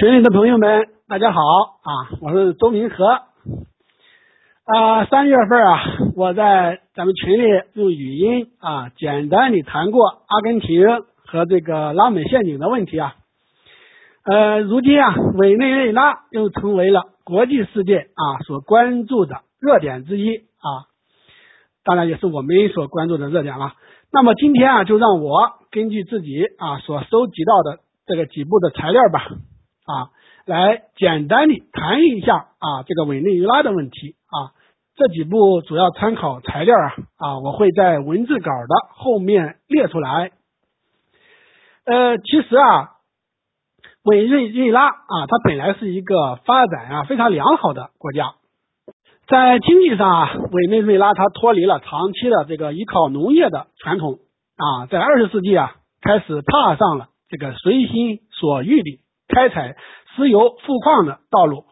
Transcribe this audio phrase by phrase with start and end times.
[0.00, 1.90] 群里的朋友们，大家好啊！
[2.20, 3.04] 我是周明和
[4.64, 5.06] 啊。
[5.06, 5.80] 三月份啊，
[6.14, 10.86] 我在咱们群里用语音啊，简单的谈过阿根廷
[11.26, 13.16] 和这个拉美陷阱的问题啊。
[14.22, 20.86] 呃，如今啊，委内瑞拉又成为了国际世界啊所关注的热点之一啊，
[21.82, 23.72] 当然也是我们所关注的热点了。
[24.12, 29.26] 那么今天啊，就让我根据自己啊所收集到的这个几部的材料吧。
[29.88, 30.12] 啊，
[30.44, 34.52] 来简单的谈一下啊，这个委内瑞拉的问题啊，
[34.96, 40.32] 这几部主要参考材料啊啊，我会在文字稿的后面列出来。
[41.86, 42.90] 呃，其实啊，
[44.04, 48.34] 委内瑞拉啊，它本来是一个发展啊非常良好的国家，
[49.26, 54.18] 在经济上啊，委内瑞拉它脱离了长期的这个依靠农业的传统
[54.58, 59.00] 啊，在二十世纪啊，开始踏上了这个随心所欲的。
[59.28, 59.76] 开采
[60.16, 61.64] 石油、富矿的道路，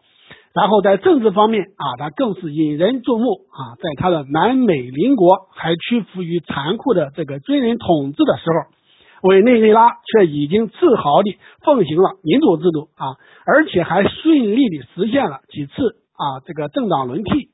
[0.53, 3.75] 然后在政治方面啊，它更是引人注目啊。
[3.77, 15.73] 在它的南美邻国还屈服于残酷的这个军人统治的时候，委内瑞拉却已经自豪地奉行了民主制度啊，而且还顺利地实现了几次
[16.13, 17.49] 啊这个政党轮替。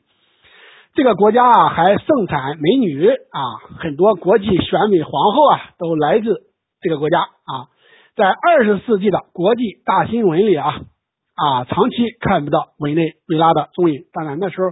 [0.93, 3.41] 这个国家啊还盛产美女啊，
[3.79, 6.43] 很多国际选美皇后啊都来自
[6.81, 7.72] 这个国家啊。
[8.15, 10.81] 在二十世纪的国际大新闻里啊
[11.35, 14.03] 啊，长期看不到委内瑞拉的踪影。
[14.13, 14.69] 当然那时候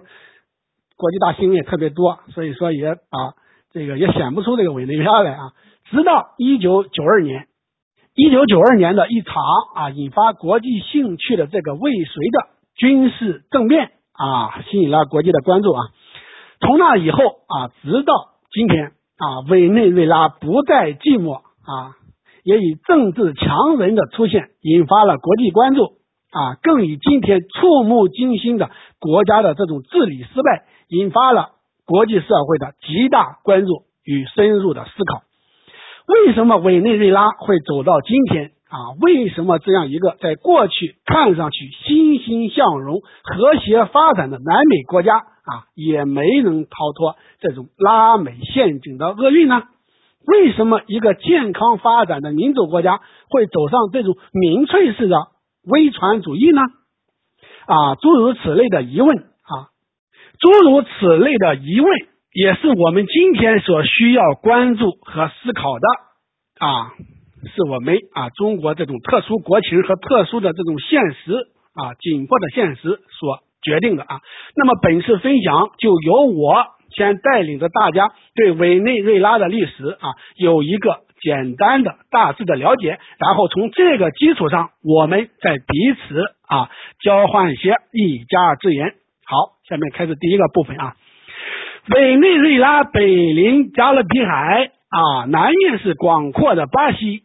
[0.96, 3.34] 国际大新闻也特别多，所以说也啊
[3.72, 5.54] 这个也显不出这个委内瑞拉来啊。
[5.90, 7.48] 直到一九九二年，
[8.14, 9.42] 一九九二年的一场
[9.74, 15.82] 啊引发国际兴趣的这个未遂的军事政变啊，吸引了国际的关注啊。
[16.60, 18.14] 从那以后啊，直到
[18.52, 21.98] 今天啊，委内瑞拉不再寂寞啊。
[22.44, 25.84] 也以政治强人的出现引发了国际关注
[26.32, 31.50] 啊，更以今天触目惊心的国家的这种治理失败，引发了
[31.86, 35.24] 国际社会的极大关注与深入的思考。
[36.08, 38.96] 为什么委内瑞拉会走到今天啊？
[39.02, 49.64] 为什么这样一个在过去看上去欣欣向荣、和谐发展的南美国家啊，也没能逃脱这种拉美陷阱的厄运呢？
[50.28, 53.00] 为什么一个健康发展的民主国家
[53.30, 55.18] 会走上这种民粹式的
[55.68, 56.62] 威权主义呢？
[57.66, 59.70] 啊，诸如此类的疑问啊，
[60.40, 61.92] 诸如此类的疑问，
[62.34, 65.88] 也是我们今天所需要关注和思考的
[66.66, 66.94] 啊，
[67.56, 71.34] 是我们啊中国这种特殊国情和特殊的这种现实
[71.74, 74.20] 啊紧迫的现实所决定的啊。
[74.56, 76.66] 那么本次分享就由我。
[76.96, 86.70] 先带领着大家对委内瑞拉的历史啊有一个简单的大致的了解，然后从这个基础上，我们再彼此啊
[87.04, 88.96] 交换一些一家之言。
[89.24, 90.96] 好，下面开始第一个部分啊。
[91.94, 97.24] 委内瑞拉北临加勒比海啊，南面是广阔的巴西，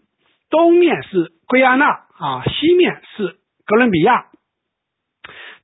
[0.50, 4.26] 东面是圭亚那啊，西面是哥伦比亚。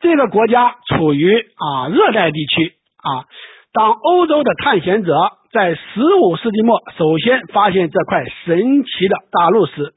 [0.00, 3.28] 这个国家处于啊热带地区啊。
[3.72, 5.16] 当欧洲的探险者
[5.50, 5.80] 在十
[6.22, 9.94] 五世纪末首先发现这块神奇的大陆时，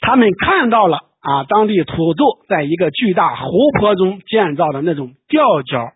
[0.00, 3.50] 他们看到了啊，当地土著在一个巨大湖
[3.80, 5.92] 泊中建造的那种吊脚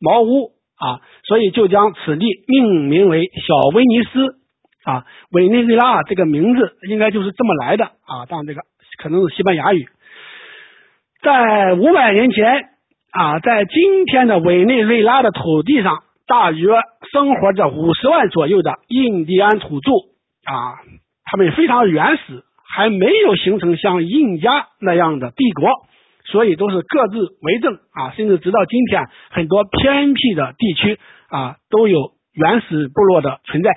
[0.00, 4.38] 茅屋啊，所以就将此地命名为小威尼斯
[4.84, 8.62] 啊，委内瑞拉这个名字应该就是这么来的啊，当然这个
[9.02, 9.86] 可能是西班牙语，
[11.20, 12.70] 在五百年前
[13.10, 16.04] 啊，在今天的委内瑞拉的土地上。
[16.26, 16.68] 大约
[17.12, 19.90] 生活着五十万左右的印第安土著
[20.44, 20.80] 啊，
[21.24, 25.68] 他们非常原始，还没有形成像印加那样的帝国，
[26.24, 28.10] 所以都是各自为政啊。
[28.16, 30.98] 甚至直到今天，很多偏僻的地区
[31.28, 33.70] 啊都有原始部落的存在。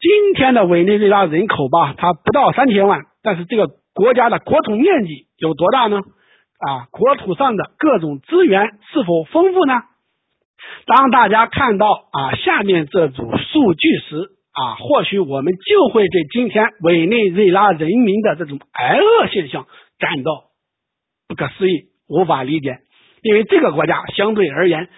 [0.00, 5.98] 今天的委内瑞拉人口吧，它不到三千万，但是这个国家的国土面积有多大呢？
[5.98, 9.74] 啊，国土上的各种资源是否丰富呢？
[10.86, 19.66] 当大家看到啊下面这组数据时啊，或许我们就会对今天委内瑞拉人民的这种挨饿现象
[19.98, 20.44] 感到
[21.28, 22.80] 不可思议、无法理解，
[23.22, 24.88] 因为这个国家相对而言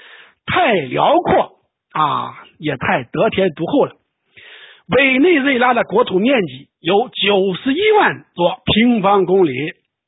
[0.47, 1.61] 太辽阔
[1.93, 3.93] 啊，也太得天独厚了。
[4.89, 9.53] 委内瑞拉的国土面积有九十一万多平方公里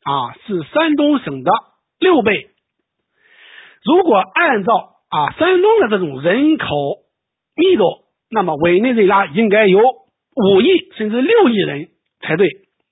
[0.03, 1.53] 啊，是山东省的
[2.01, 2.49] 六倍。
[3.85, 6.67] 如果按照啊，山东的这种人口
[7.57, 7.85] 密度，
[8.31, 11.89] 那么委内瑞拉应该有五亿甚至六亿人
[12.21, 12.47] 才对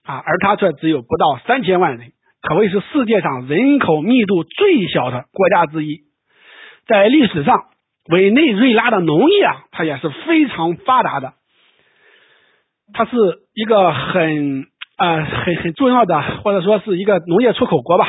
[0.04, 6.00] 啊，而它却只有不到三千万人可谓是世界上人口密度最小的国家之一。
[6.86, 7.64] 在历史上，
[8.10, 11.34] 委内瑞拉的农业啊，它也是非常发达的。
[12.94, 13.12] 它是
[13.54, 14.66] 一个很
[14.96, 18.08] 啊很很重要的，或者说是一个农业出口国吧。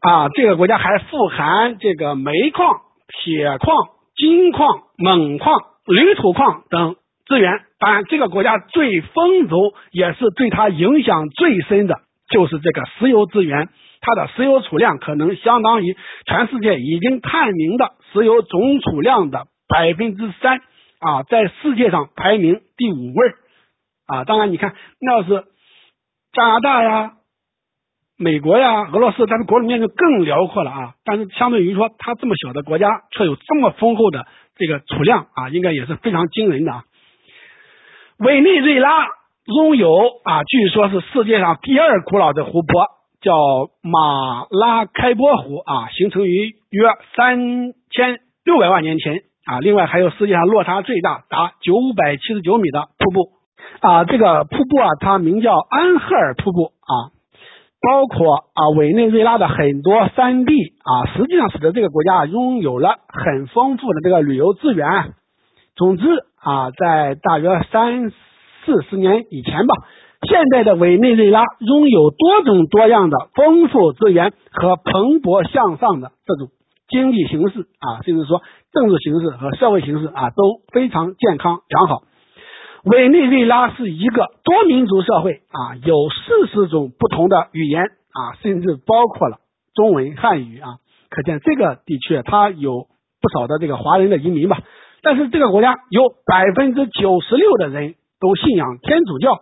[0.00, 3.76] 啊，这个国家还富含这个煤矿、铁矿、
[4.16, 7.60] 金矿、锰矿、铝土矿等资源。
[7.78, 12.00] 当然，这个国家最丰足，也是对它影响最深的，
[12.30, 13.68] 就是这个石油资源。
[14.00, 15.94] 它的石油储量可能相当于
[16.24, 20.62] 全世界已经探明的石油总储量的百分之三
[21.00, 23.32] 啊，在世界上排名第五位
[24.06, 24.24] 啊。
[24.24, 25.44] 当然，你看，那要是
[26.32, 27.12] 加拿大呀。
[28.22, 30.94] 美国呀，俄罗斯，咱们国土面积更辽阔了啊！
[31.06, 32.86] 但是相对于说，它这么小的国家，
[33.16, 34.26] 却有这么丰厚的
[34.58, 36.84] 这个储量啊，应该也是非常惊人的啊。
[38.18, 39.06] 委内瑞拉
[39.46, 39.88] 拥有
[40.22, 42.88] 啊，据说是世界上第二古老的湖泊，
[43.22, 43.34] 叫
[43.80, 49.60] 马拉开波湖啊，形成于约三千六百万年前啊。
[49.60, 53.30] 另外还有世界上落差最大达九百七十九米的瀑布
[53.80, 57.16] 啊，这个瀑布啊，它名叫安赫尔瀑布啊。
[57.80, 60.52] 包括啊，委内瑞拉的很多山地
[60.84, 65.14] 啊，实际上使得这个国家拥有了很丰富的这个旅游资源。
[65.76, 66.04] 总之
[66.42, 69.74] 啊，在大约三四十年以前吧，
[70.28, 76.48] 现在的委内瑞拉拥有多种多样的丰富资源和蓬勃向上的这种
[76.88, 78.42] 经济形势啊，甚至说
[78.72, 82.02] 政治形势和社会形势啊，都非常健康良好。
[82.84, 89.38] 委内瑞拉是一个多民族社会啊，有四十种不同的语言啊，甚至包括了
[89.74, 90.76] 中文汉语啊，
[91.10, 92.86] 可见这个地区它有
[93.20, 94.60] 不少的这个华人的移民吧。
[95.02, 99.32] 但是这个国家有百分之九十六的人都信仰天主教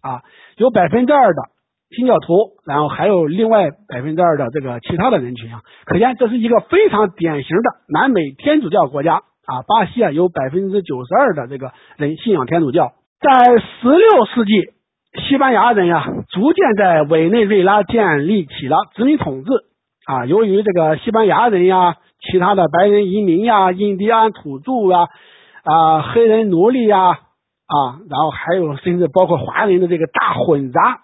[0.00, 0.22] 啊，
[0.56, 1.42] 有百分之二的
[1.90, 2.34] 新教徒，
[2.66, 9.22] 然后还有另外百分之二的这个其他的人群啊，可见这是一个非常典型的南美天主教国家。
[9.46, 12.92] 啊，巴西啊，有百分之九十二的这个人信仰天主教。
[13.20, 14.72] 在十六世纪，
[15.28, 19.50] 西班牙人呀，逐渐在委内瑞拉建立起了殖民统治。
[20.04, 25.08] 啊，由于这个西班牙人呀，其他的白人移民呀，印第安土著啊，
[25.62, 31.02] 啊，黑人奴隶呀，啊，然后还有甚至包括华人的这个大混杂，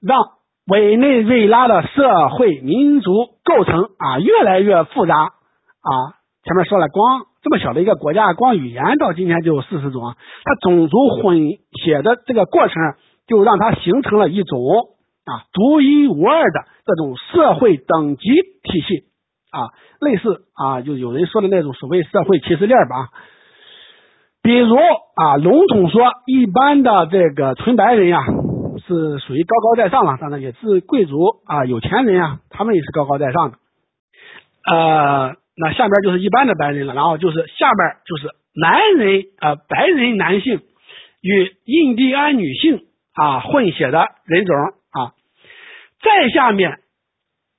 [0.00, 0.20] 让
[0.68, 3.10] 委内瑞拉的社会民族
[3.44, 5.90] 构成啊越来越复杂啊。
[6.46, 10.14] 前面说了，光这么小的一个国家，光语言到今天就有四十种，
[10.44, 11.40] 它种族混
[11.82, 12.94] 血的这个过程，
[13.26, 14.60] 就让它形成了一种
[15.24, 18.28] 啊独一无二的这种社会等级
[18.62, 19.06] 体系
[19.50, 23.08] 啊，类似啊，就有人说的那种所谓社会歧视链吧。
[24.40, 28.24] 比如啊，笼统说，一般的这个纯白人呀，
[28.86, 33.56] 是属于高高在上了，当然也是贵族啊，有钱人呀，他们也是高高在上的，
[34.70, 35.34] 呃。
[35.58, 40.60] 那下边就是一般的白人了，然后就是下边就是男人啊，白人男性
[41.22, 44.54] 与印第安女性啊混血的人种
[44.90, 45.12] 啊，
[46.02, 46.80] 再下面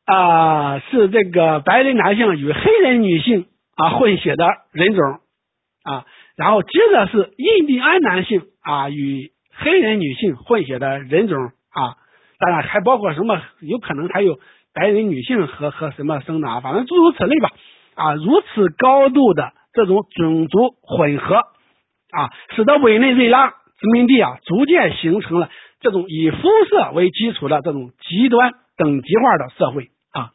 [0.05, 5.03] 啊是这个白人男性与黑人女性啊混血的人种
[5.83, 6.05] 啊，
[6.37, 11.97] 然后接着是印第安男性啊与黑人女性混血的人种啊，
[12.37, 14.39] 当然还包括什么，有可能还有
[14.71, 17.51] 白人女性和和什么生的啊，反正诸如此类吧。
[17.97, 25.49] 啊，如此高度的这种种族混合啊，使得委内瑞拉殖民地啊逐渐形成了
[25.81, 30.31] 这种以肤色为基础的这种极端等级化的社会啊。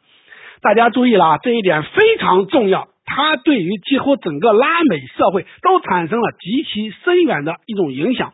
[0.61, 8.33] 大家注意了啊，这一点非常重要，它对于几乎整个拉美社会都产生了极其深远的一种影响。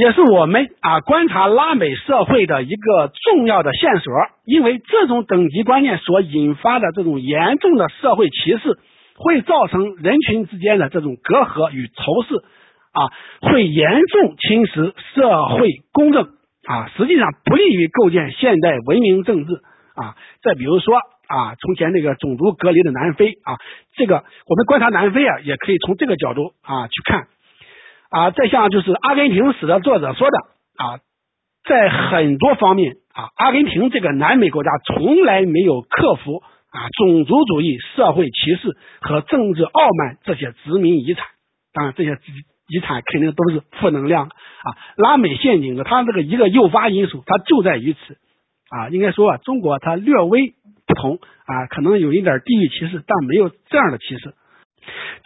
[0.00, 4.14] 也是我们啊观察拉美社会的一个重要的线索，
[4.46, 8.78] 因为这种等级观念所引发的这种严重的社会歧视，
[9.16, 12.34] 会造成人群之间的这种隔阂与仇视
[12.92, 16.30] 啊，会严重侵蚀社会公正
[16.66, 19.52] 啊，实际上不利于构建现代文明政治
[19.96, 20.16] 啊。
[20.42, 23.60] 再比如说啊，从前那个种族隔离的南非啊，
[23.98, 27.26] 这个我们观察南非啊，也可以从这个角度啊去看。
[28.10, 30.38] 啊，再像就是阿根廷史的作者说的
[30.76, 30.98] 啊，
[31.64, 41.24] 在很多方面啊，阿根廷这个南美国家从来没有克服啊种族主义、社会歧视和政治傲慢这些殖民遗产。
[41.72, 42.18] 当然，这些
[42.66, 44.68] 遗产肯定都是负能量啊。
[44.96, 48.16] 拉美陷阱的它这个一个诱发因素，它就在于此
[48.70, 48.88] 啊。
[48.88, 54.34] 应该说啊，中国它略微不同啊，可能有一点地域歧视，但没有这样的歧视。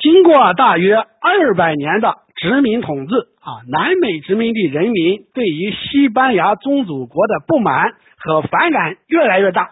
[0.01, 2.24] 经过大约二百年的。
[2.45, 9.71] 殖民统治啊，南美殖民地人民对于西班牙宗主国的不满和反感越来越大。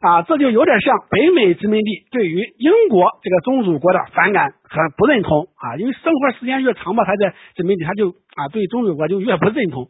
[0.00, 5.46] 啊，这就有点像北美殖民地对于英国这个宗主国的反感和不认同。
[5.54, 9.88] 啊，因为生活时间越长吧，他在殖民地他就啊对宗主国就越不认同，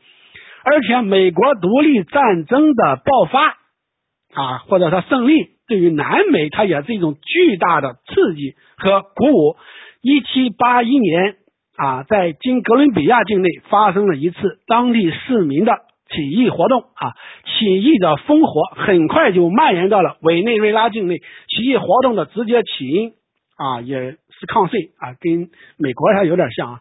[0.63, 3.47] 而且美国独立战争的爆发
[4.35, 9.57] 啊，或者说胜利，对于南美它也是一种巨大的刺激和鼓舞。
[10.03, 11.37] 一七八一年
[11.83, 15.73] 啊，在今哥伦比亚境内发生了一次当地市民的
[16.11, 17.15] 起义活动啊，
[17.47, 21.17] 起义的烽火很快就蔓延到了委内瑞拉境内。
[21.17, 23.13] 起义活动的直接起因
[23.57, 26.81] 啊，也是抗税啊，跟美国还有点像啊，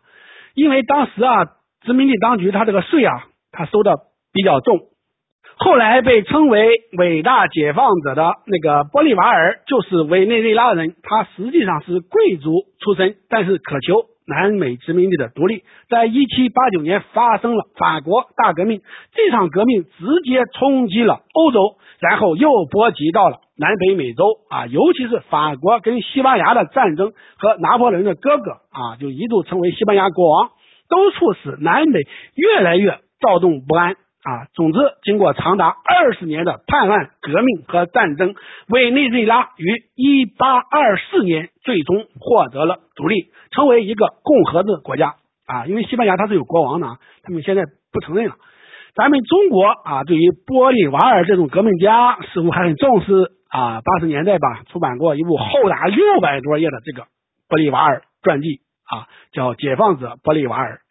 [0.53, 1.45] 因为当时啊，
[1.85, 3.95] 殖民地当局他这个税啊，他收的
[4.33, 4.79] 比较重。
[5.55, 10.95] 后来被称为伟大解放者的那个玻利瓦尔，就是委内瑞拉人。
[11.03, 15.63] 他实际上是贵族出身，但是渴求南美殖民地的独立。
[15.89, 18.81] 在一七八九年发生了法国大革命，
[19.13, 30.49] 这场革命直接冲击了欧洲，然后又波及到了南北美洲啊，尤其是法国跟西班牙的战争和拿破仑的哥哥啊，就一度成为西班牙国王，
[30.87, 31.99] 都促使南美
[32.35, 33.95] 越来越躁动不安。
[34.21, 38.35] 啊，总之，经过长达二十年的叛乱、革命和战争，
[38.67, 45.15] 委内瑞拉于一八二四年最终获得了独立，成为一个共和制国家。
[45.47, 48.35] 啊，因为西班牙它是有国王的，他们现在不承认了。
[48.93, 53.79] 咱们中国啊，对于玻利瓦尔这种革命家似乎还很重视啊。
[53.79, 57.07] 八十年代吧，出版过一部厚达六百多页的这个
[57.47, 60.81] 玻利瓦尔传记啊，叫《解放者玻利瓦尔》。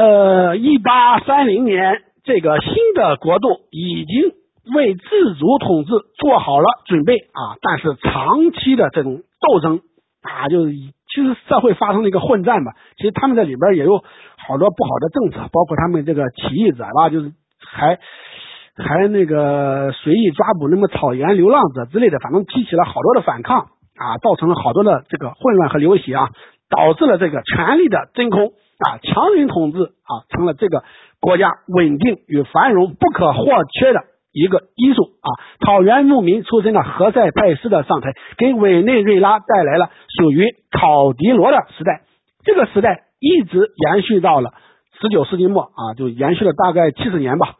[0.00, 2.04] 呃，一八三零年。
[2.26, 4.34] 这个新的国度已经
[4.74, 9.80] 为自主统治做好了准备啊，但是长期的这种斗争
[10.22, 12.72] 啊，就是其实社会发生了一个混战吧。
[12.96, 14.02] 其实他们在里边也有
[14.36, 17.30] 好多不好的政策，包括他们这个起义者吧，就是
[17.64, 18.00] 还
[18.76, 23.60] 还那个随意抓捕那么草原流浪者之类的，反正激起了好多的反抗
[23.94, 26.28] 啊，造成了好多的这个混乱和流血啊，
[26.68, 30.82] 导致了这个权力的真空啊，强人统治啊，成了这个。
[31.20, 33.44] 国家稳定与繁荣不可或
[33.78, 34.00] 缺的
[34.32, 35.28] 一个因素啊！
[35.64, 42.02] 草原牧民出身的何塞派斯的上台，给委内瑞拉带来了属于考迪罗的时代。
[42.44, 44.52] 这个时代一直延续到了
[45.00, 47.54] 十九世纪末啊，就延续了大概七十年吧。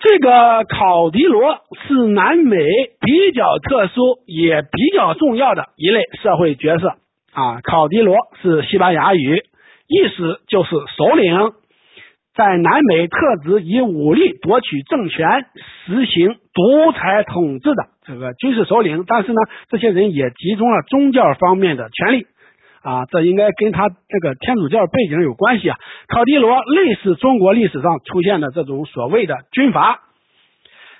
[0.00, 2.56] 这个考迪罗是南美
[3.00, 6.94] 比较特殊也比较重要的一类社会角色
[7.32, 7.60] 啊。
[7.62, 9.42] 考迪罗是西班牙语，
[9.88, 11.52] 意思就是首领。
[12.38, 15.26] 在南美特指以武力夺取政权、
[15.86, 22.28] 实行独裁统治的这个军事首领，但是呢，这些人也集中了宗教方面的权力
[22.80, 25.76] 啊，这应该跟他这个天主教背景有关系啊。
[26.06, 29.98] 考迪罗类似中国历史上出现的这种所谓的军阀，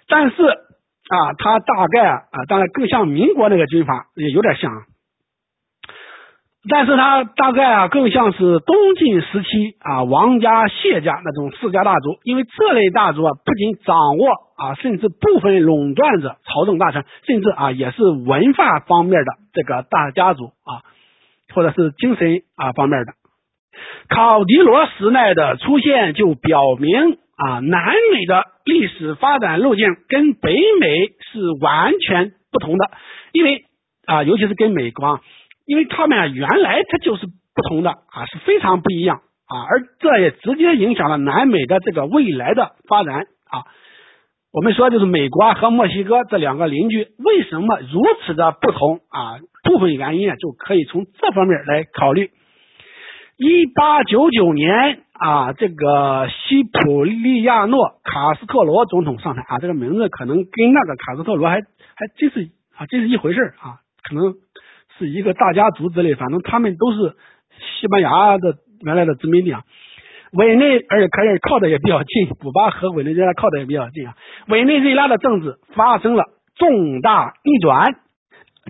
[0.08, 4.72] 但是啊，他大概啊，当然更像民国那个军阀，也有点像。
[6.68, 20.82] 但是他大概啊，更像是东晋时期啊，王家、谢家那种世家大族，因为这类大族啊，不仅掌握啊，甚至部分垄断着朝政大权，甚至啊，也是文化方面的这个大家族啊，
[21.54, 23.12] 或者是精神啊方面的。
[24.08, 30.88] 考迪罗时代的出现，就表明啊，南美的历史发展路径跟北美
[31.32, 32.90] 是完全不同的，
[33.32, 33.64] 因为
[34.06, 35.06] 啊，尤其是跟美国。
[35.06, 35.20] 啊。
[35.68, 43.16] 因为他们啊，原来它就是不同的啊，是非常不一样啊，而这也直接影响了南美的这个未来的发展
[43.50, 43.68] 啊。
[44.50, 49.36] 我们说，就是美国和墨西哥这两个邻居为什么如此的不同啊？
[49.62, 52.30] 部分原因啊，就可以从这方面来考虑。
[53.36, 64.34] 一八九九年啊，这个西普利亚诺卡斯特罗总统上台啊，这个名字可能跟那个卡斯特罗还还真是啊，真是一回事啊，可能。
[64.98, 67.14] 是一个大家族之类，反正他们都是
[67.80, 69.62] 西班牙的原来的殖民地啊。
[70.32, 74.14] 委内而且可以靠的也比较近，古巴和委内瑞拉靠的也比较近啊。
[74.48, 76.24] 委内瑞拉的政治发生了
[76.56, 77.94] 重大逆转，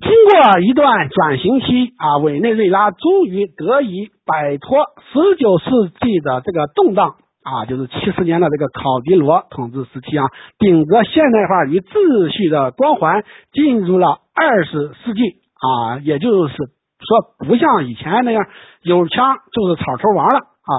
[0.00, 4.78] 经过一段转型期啊，委内瑞拉终于得以摆脱
[5.12, 5.64] 十九世
[6.00, 10.26] 纪的这个动荡啊，就是七十年的这个考迪罗统治时期啊，
[10.60, 15.38] 顶着现代化与秩序的光环，进入了二十世纪。
[15.60, 18.46] 啊，也就是说，不像以前那样
[18.82, 20.72] 有枪就是草头王了啊。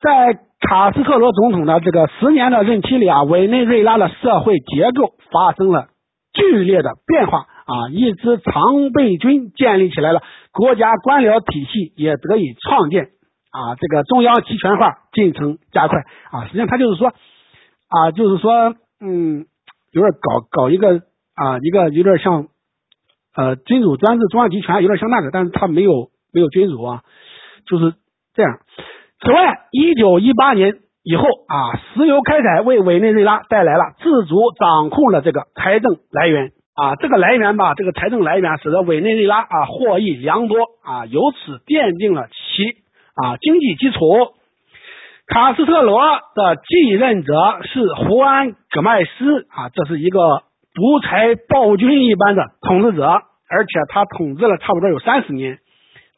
[0.00, 5.88] 在卡斯特罗总统的这个十年的任期里啊，委内瑞拉的社会结构发生了
[6.32, 13.10] 剧烈的变化啊，一支常备军建立起来了，国家官僚体系也得以创建
[13.50, 15.98] 啊这个中央集权化进程加快
[16.30, 19.46] 啊，实际上他就是说啊，就是说嗯，
[19.90, 21.00] 有点搞搞一个
[21.34, 22.46] 啊一个有点像
[23.38, 27.02] 呃君主专制中央集权，有点像那个，但是他没有没有君主啊，
[27.68, 27.94] 就是
[28.34, 28.58] 这样。
[29.20, 42.64] 此外，一九一八年以后啊，石油开采为委内瑞拉带来了自主掌控的这个财政来源啊，这个来源吧，这个财政来源使得委内瑞拉啊获益良多啊，由此奠定了其
[43.14, 44.00] 啊经济基础。
[45.28, 46.00] 卡斯特罗
[46.34, 50.42] 的继任者是胡安·戈麦斯啊，这是一个
[50.74, 55.58] 独裁暴君一般的统治者，而且他统治了差不多有三十年。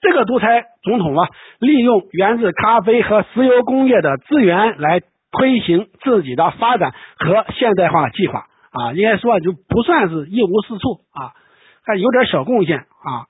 [0.03, 11.37] 这个独裁总统啊，利用源自咖啡和石油工业的资源来推行自己的发展和现代化计划啊，应该说就不算是一无是处啊，
[11.85, 13.29] 还有点小贡献啊。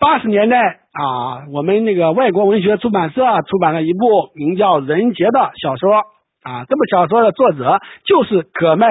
[0.00, 6.02] 八十年代啊，我们那个外国文学出版社出版了一部名叫《人杰》的小说
[6.42, 8.88] 啊，这部小说的作者就是葛麦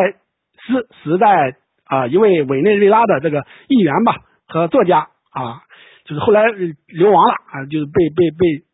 [0.65, 1.55] 斯时代
[1.93, 4.15] 啊一位委内瑞拉的这个议员吧
[4.47, 5.61] 和作家啊。
[6.05, 6.43] 就是后来
[6.87, 8.65] 流亡了啊，就是被被被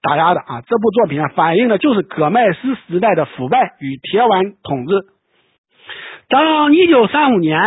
[0.00, 0.60] 打压的啊。
[0.60, 4.94] 这部作品啊，反映的就是葛麦斯时代的腐败与铁腕统治。
[6.28, 7.58] 当一九三五年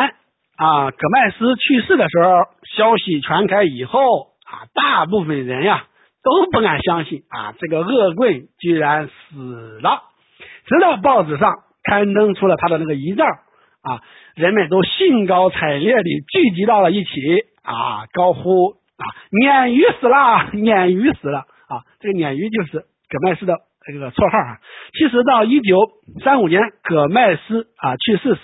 [0.55, 2.29] 啊，葛麦斯去世的时候，
[2.77, 3.99] 消息传开以后
[4.45, 5.83] 啊，大部分人呀
[6.23, 10.03] 都不敢相信啊，这个恶棍居然死了。
[10.67, 11.51] 直到报纸上
[11.83, 13.25] 刊登出了他的那个遗照
[13.81, 14.01] 啊，
[14.35, 17.11] 人们都兴高采烈地聚集到了一起
[17.63, 18.81] 啊，高呼。
[19.01, 21.81] 啊，鲶鱼死了，鲶鱼死了啊！
[22.01, 23.57] 这个鲶鱼就是葛麦斯的
[23.91, 24.59] 这个绰号啊。
[24.93, 25.75] 其实到一九
[26.23, 28.41] 三五年葛麦斯啊去世时，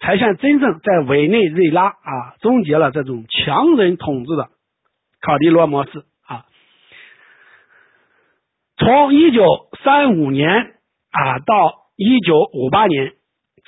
[0.00, 4.48] 才算真正在委内瑞拉啊终结了这种强人统治的
[5.20, 6.46] 考迪罗模式啊。
[8.76, 9.44] 从一九
[9.84, 10.50] 三五年
[11.12, 13.12] 啊到一九五八年，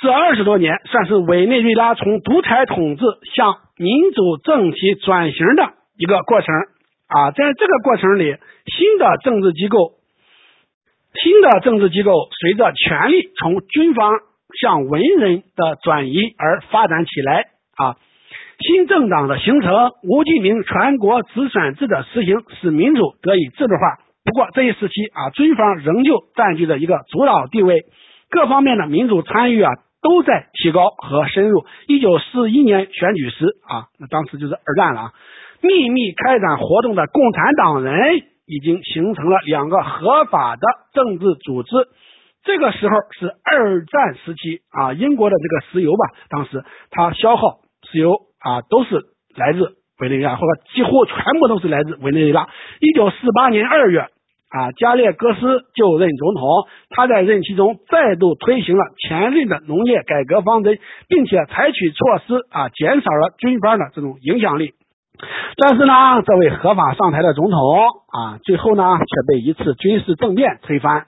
[0.05, 5.73] 这二十多年算是委内瑞拉从独裁统治向民主政体转型的。
[5.97, 6.55] 一个过程
[7.09, 9.93] 啊，在这个过程里，新的政治机构，
[11.15, 14.13] 新的政治机构随着权力从军方
[14.61, 17.47] 向文人的转移而发展起来
[17.79, 17.97] 啊。
[18.59, 24.05] 新政党的形成，吴记明全国直选制的实行，使民主得以制度化。
[24.23, 27.85] 不过这一时期啊，军方仍旧占据着一个主导地位，
[28.29, 29.73] 各方面的民主参与啊
[30.05, 31.65] 都在提高和深入。
[31.89, 35.13] 一九四一年选举时啊，那当时就是二战了啊。
[35.63, 40.63] 秘密开展活动的共产党人已经形成了两个合法的
[40.93, 41.71] 政治组织。
[42.45, 49.01] 这个时候是二战时期啊，英国的这个石油吧，当时它消耗石油啊，都是
[49.35, 52.47] 来自委内瑞拉，或者几乎全部都是来自委内瑞拉。
[52.81, 54.09] 一九四八年二月
[54.55, 55.41] 啊，加列戈斯
[55.75, 56.49] 就任总统，
[56.91, 64.75] 他在任期中再度推行了前任的农业改革方针，并且采取措施啊，减少了军方的这种影响力。
[65.57, 65.93] 但是呢，
[66.25, 67.59] 这位合法上台的总统
[68.13, 71.07] 啊，最后呢却被一次军事政变推翻。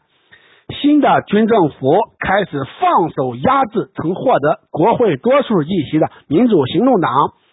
[0.81, 7.13] 新的军政府开始放手压制曾获得国会多数议席的民主行动党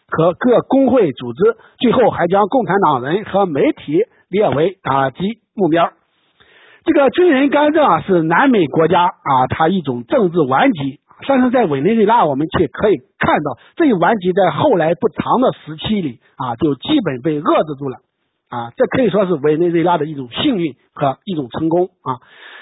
[0.10, 4.00] 和各工会组织，最后还将共产党人和媒体
[4.34, 5.94] 列为打击目标。
[6.84, 11.00] 这个军人干政啊，是南美国家啊，它一种政治顽疾。
[11.26, 17.98] 但是在委内瑞拉，我们却可以看到，这一顽疾在后来不长的时期里啊，就基本被遏制住了
[18.50, 18.74] 啊。
[18.76, 22.20] 这可以说是委内瑞拉的一种幸运和一种成功啊。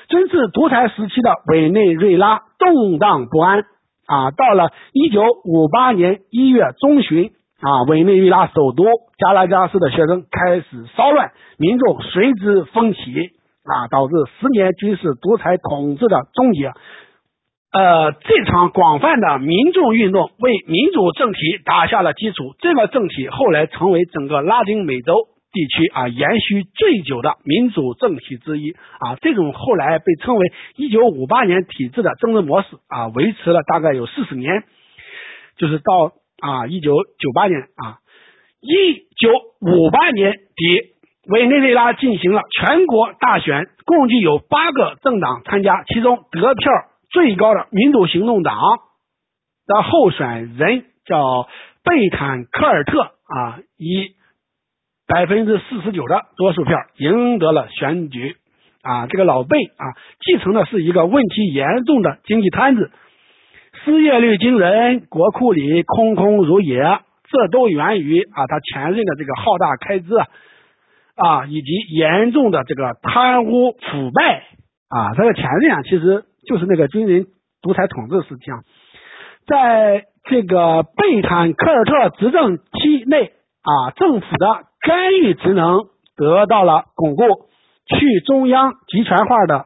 [0.10, 3.64] 军事独裁时期的委内瑞拉动荡不安
[4.06, 4.30] 啊。
[4.30, 7.32] 到了一九五八年一月中旬
[7.62, 8.84] 啊，委内瑞拉首都
[9.18, 13.00] 加拉加斯的学生开始骚乱，民众随之风起
[13.64, 16.74] 啊，导致十年军事独裁统治的终结。
[17.74, 22.56] 呃，这场广泛的民众运动为民主政体打下了基础。
[22.60, 25.14] 这个政体后来成为整个拉丁美洲
[25.54, 29.16] 地区啊延续最久的民主政体之一啊。
[29.22, 34.64] 这种后来被称为“一九五八年体制”的政治模式啊，维持了大概有四十年，
[35.58, 38.00] 就是到啊一九九八年啊，
[38.60, 39.30] 一九
[39.62, 46.72] 五八年底，委内瑞拉进行了全国大选，共计有八个政党参加，其中得票。
[47.12, 48.56] 最高的民主行动党
[49.68, 51.46] 的候选人叫
[51.84, 54.16] 贝坦科尔特啊，以
[55.08, 58.38] 百分之四十九的多数票赢得了选举
[58.82, 59.08] 啊。
[59.08, 62.92] 这个老贝啊，继承的是一个问题严重的经济摊子，
[63.84, 66.82] 失业率惊人，国库里空空如也，
[67.30, 70.28] 这都源于啊他前任的这个浩大开支啊。
[71.14, 74.44] 啊，以及严重的这个贪污腐败
[74.90, 77.28] 啊，他的前任啊，其实就是那个军人
[77.62, 78.64] 独裁统治时期啊，
[79.46, 85.82] 在这个贝坦科尔特执政期内啊，政府的干预职能
[86.16, 87.24] 得到了巩固，
[87.86, 89.66] 去中央集权化的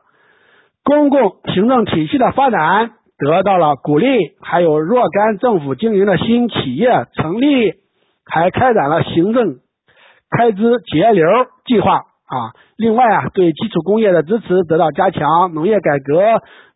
[0.84, 4.08] 公共行政体系的发展得到了鼓励，
[4.42, 7.74] 还有若干政府经营的新企业成立，
[8.26, 9.58] 还开展了行政。
[10.28, 11.26] 开支节流
[11.66, 16.20] 计划啊，另外啊，对基础工业的支持得到加强，农业改革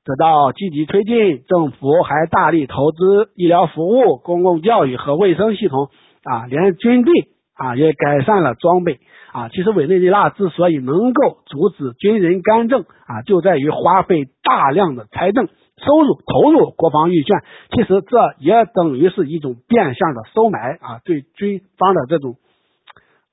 [0.05, 5.89] 得到积极推进，政府还大力投资医疗服务、公共教育和卫生系统
[6.23, 7.13] 啊，连军队
[7.57, 8.99] 啊也改善了装备
[9.33, 9.49] 啊。
[9.49, 15.49] 其实委内瑞拉之所以能够阻止军人干政啊，就在于花费大量的财政
[15.85, 22.35] 收入投入国防预算，其实这也等于是一种变相的收买啊，对军方的这种。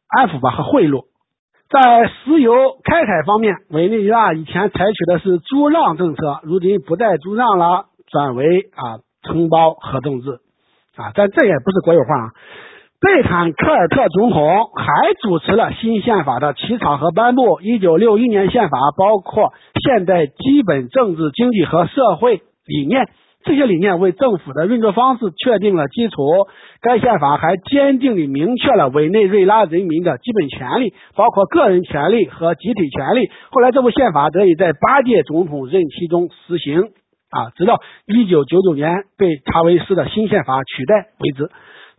[0.09, 1.06] 安抚吧和贿赂，
[1.68, 2.54] 在石油
[2.85, 10.38] 开采方面，委内瑞拉以前采取的是租让政策，如今不再租让了，转为啊承包合同制
[10.94, 12.14] 啊，但这也不是国有化。
[12.14, 12.32] 啊。
[12.98, 17.61] 贝坦科尔特总统还主持了新宪法的起草和颁布。
[17.61, 19.52] 一九六一年宪法包括
[19.85, 23.06] 现代基本政治、经济和社会理念。
[23.44, 26.22] 这些理念为政府的运作方式确定了基础。
[26.80, 33.30] 该宪法还坚定地明确了委内瑞拉人民的基本权利，包括个人权利和集体权利。
[33.50, 36.80] 后来，这部宪法得以在八届总统任期中实行，
[37.30, 41.50] 啊，直到一九九九年被查韦斯的新宪法取代为止。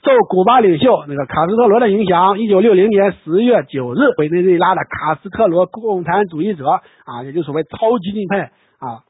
[0.04, 9.04] 受古巴领袖那个卡斯特罗的影响，一九六零年十月九日，委内瑞拉的卡斯特罗共产主义者啊，也就所谓超激进派啊。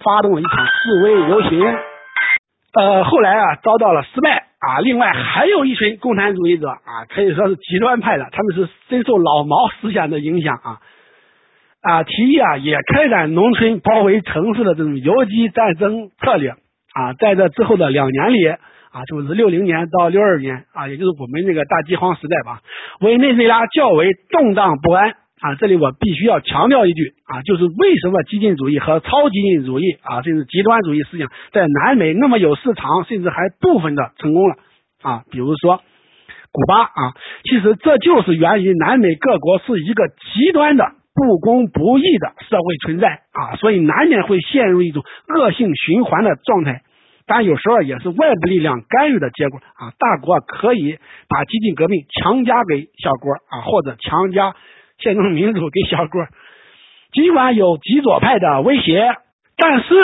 [0.00, 1.76] 发动了一场示威游行，
[2.80, 4.78] 呃，后来啊遭到了失败啊。
[4.78, 10.78] 另外还有一群共产主义者啊，可以说是极端派的，他们是深受老毛思想的影响啊
[11.82, 17.14] 啊，提议啊也开展农村包围城市的这种游击战争策略啊。
[17.18, 18.38] 在这之后的两年里
[18.98, 22.62] 啊，就是六零年到六二年啊，也就是我们这个大饥荒时代吧，
[23.00, 25.14] 委内瑞拉较为动荡不安。
[25.40, 34.56] 啊，这里我必须要强调一句啊，就是为什么激进主义和超激进主义啊，甚至极端主义思想在南美那么有市场，甚至还部分的成功了
[35.00, 35.22] 啊？
[35.30, 35.80] 比如说
[36.50, 40.84] 古巴啊，其实这就是源于南美各国是一个极端的
[41.14, 46.82] 不公不义的社会存在啊，所以难免会陷入一种恶性循环的状态。
[47.28, 49.92] 但有时候也是外部力量干预的结果啊。
[49.98, 54.56] 大国可以把激进革命强加给小国啊，或者强加。
[55.00, 56.26] 宪政民主给小国，
[57.12, 59.14] 尽管有极左派的威胁，
[59.56, 59.94] 但是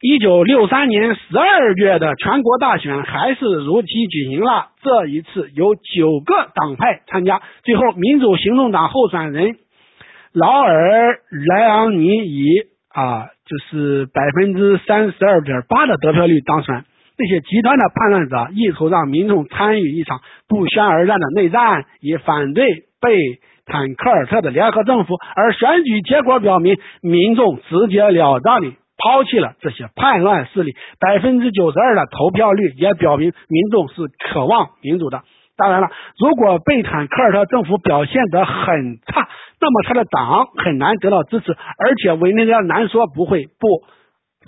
[0.00, 4.68] 一九六三年十二月的全国大选还是如期举行了。
[4.80, 9.56] 这一次有九个党派参加，最后民主行动党候选人
[10.32, 12.46] 劳尔莱昂尼以
[12.92, 16.84] 啊，就是百分之三十二点八的得票率当选。
[17.16, 22.66] 这些极端的叛乱者意图让民众参与一场不宣而战的内战，以反对
[23.00, 23.40] 被。
[23.70, 30.74] 坦克尔特的联合政府，而选举结果表明，民众直截了当地抛弃了这些叛乱势力。
[30.98, 33.94] 百分之九十二的投票率也表明，民众是
[34.32, 35.20] 渴望民主的。
[35.58, 39.28] 当然了，如果贝坦克尔特政府表现得很差，
[39.60, 43.82] 那么他的党很难得到支持，而且委内瑞拉难说不会步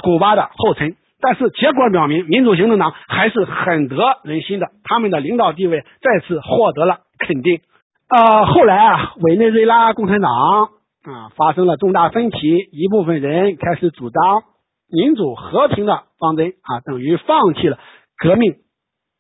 [0.02, 0.96] 古巴的后尘。
[1.22, 7.60] 但是结果表明，民主行动党还是很得人心的，他们的领导地位再次获得了肯定。
[8.08, 12.38] 啊，后来啊，委内瑞拉共产党啊发生了重大分歧，
[12.72, 14.42] 一部分人开始主张
[14.90, 17.78] 民主和平的方针啊，等于放弃了
[18.16, 18.54] 革命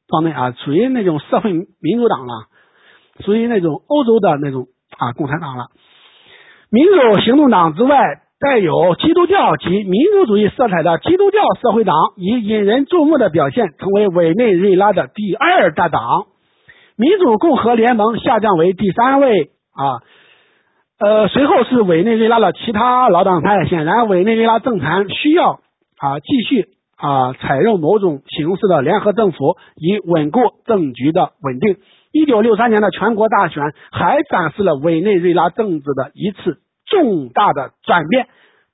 [0.08, 2.46] 方针啊，属于那种社会民主党了，
[3.26, 5.66] 属于那种欧洲的那种啊共产党了。
[6.70, 7.98] 民主行动党之外，
[8.38, 16.00] 带有基督教及民族主义色彩的基督教社会党，以引人注目的表现，成为委内瑞拉的第二大党。
[16.96, 20.00] 民主共和联盟下降为第三位啊，
[20.98, 23.64] 呃，随后是委内瑞拉的其他老党派。
[23.64, 25.60] 显然，委内瑞拉政坛需要
[25.98, 31.76] 啊继续啊采用某种形式的联合政府，以稳固政局的稳定。
[32.12, 38.26] 一九六三年的全国大选还展示了委内瑞拉政治的一次重大的转变，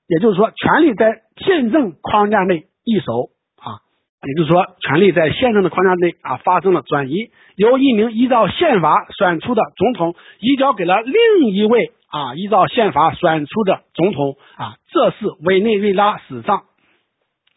[0.08, 3.84] 也就是说，权力在宪政框架内易手啊。
[4.26, 16.62] 也就是说，权力在宪政的框架内啊发生了转移，由一名依照宪法选出的总统移交给了另一位啊依照宪法选出的总统啊，这是委内瑞拉史上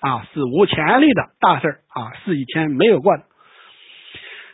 [0.02, 3.24] 啊史无前例的大事啊，是以前没有过的。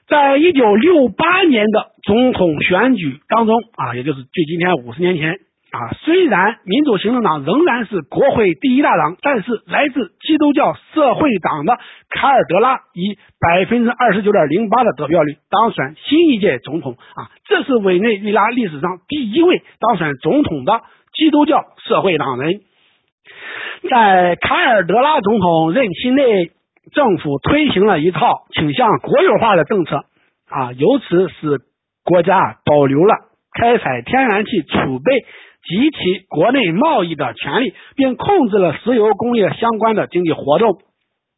[0.08, 5.32] 在一九六八年的总统选举当中啊，也就是距今天五十年前
[5.72, 22.62] 啊，虽然民主行动党仍然是国会第一大党，但是来自基督教社会党的卡尔德拉以百分之二十九点零八的得票率当选新一届总统啊，这是委内瑞拉历史上第一位当选总统的基督教社会党人。
[23.90, 26.52] 在卡尔德拉总统任期内。
[26.94, 30.06] 政府推行了一套倾向国有化的政策
[30.50, 31.60] 啊，由此使
[32.04, 33.16] 国家保留了
[33.52, 35.12] 开采天然气储备
[35.68, 40.78] 及其国内贸易的权利，并控制了石油工业相关的经济活动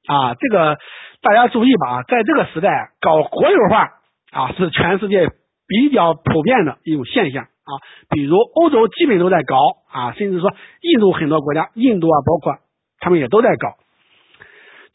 [0.08, 0.36] 啊。
[0.36, 0.78] 这个
[1.22, 3.90] 大家注意吧，在这个时代搞国有化
[4.32, 5.30] 啊，是全世界
[5.68, 7.72] 比较普遍的一种现象啊。
[8.10, 9.56] 比如欧洲基本都在搞
[9.90, 12.60] 啊，甚至说印度很多国家，印度啊，包括
[13.00, 13.76] 他们也都在搞。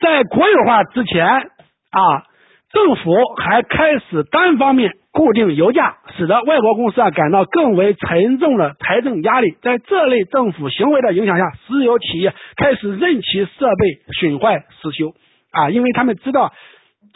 [0.03, 2.27] 在国有化之前啊，
[2.73, 9.57] 政府还开始单方面固定油价，使得外国公司啊感到更为沉重的财政压力。
[9.63, 15.15] 在这类政府行为的影响下，石油企业开始任其设备损坏失修
[15.53, 16.53] 啊，因为他们知道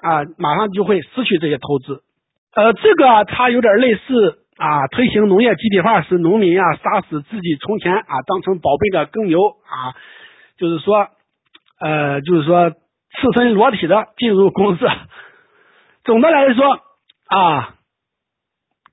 [0.00, 2.02] 啊，马上就会失去这些投资。
[2.54, 9.96] 呃，这个它有点类似啊，推行农业集体化，使农民啊杀死自己从前啊当成宝贝的耕牛啊，
[10.56, 11.08] 就是说。
[11.78, 12.76] 呃，就是说，赤
[13.34, 14.86] 身裸体的进入公司。
[16.04, 16.64] 总的来说
[17.28, 17.74] 啊，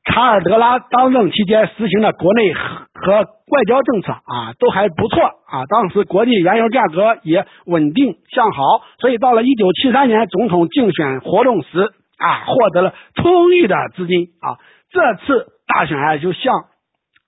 [0.04, 5.66] 卡尔德拉当政期间实行的国内和外交政策啊，都还不错啊。
[5.70, 8.64] 当时国际原油价格也稳定向好，
[9.00, 14.58] 所以到了一九七三年总统竞选活动时啊，获得了充裕的资金啊。
[14.90, 16.66] 这次大选啊，就像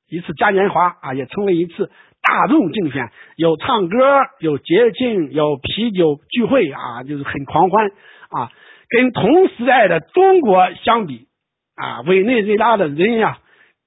[0.09, 1.91] 一次嘉年华啊，也成为一次。
[2.27, 3.97] 大众竞选有唱歌，
[4.39, 7.87] 有节庆，有啤酒聚会啊，就是很狂欢
[8.29, 8.51] 啊。
[8.89, 11.27] 跟同时代的中国相比
[11.75, 13.37] 啊，委内瑞拉的人呀，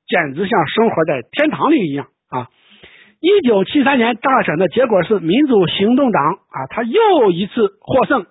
[0.07, 2.49] 简直像生活在天堂里一样啊。
[3.21, 8.25] 一九七三年大选的结果是民主行动党啊，他又一次获胜。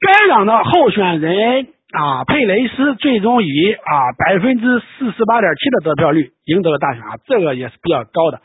[0.00, 8.42] 该党的候选人啊，佩雷斯最终以啊百分之四十八点七的得票率赢得了大选啊，这个也是比较高的。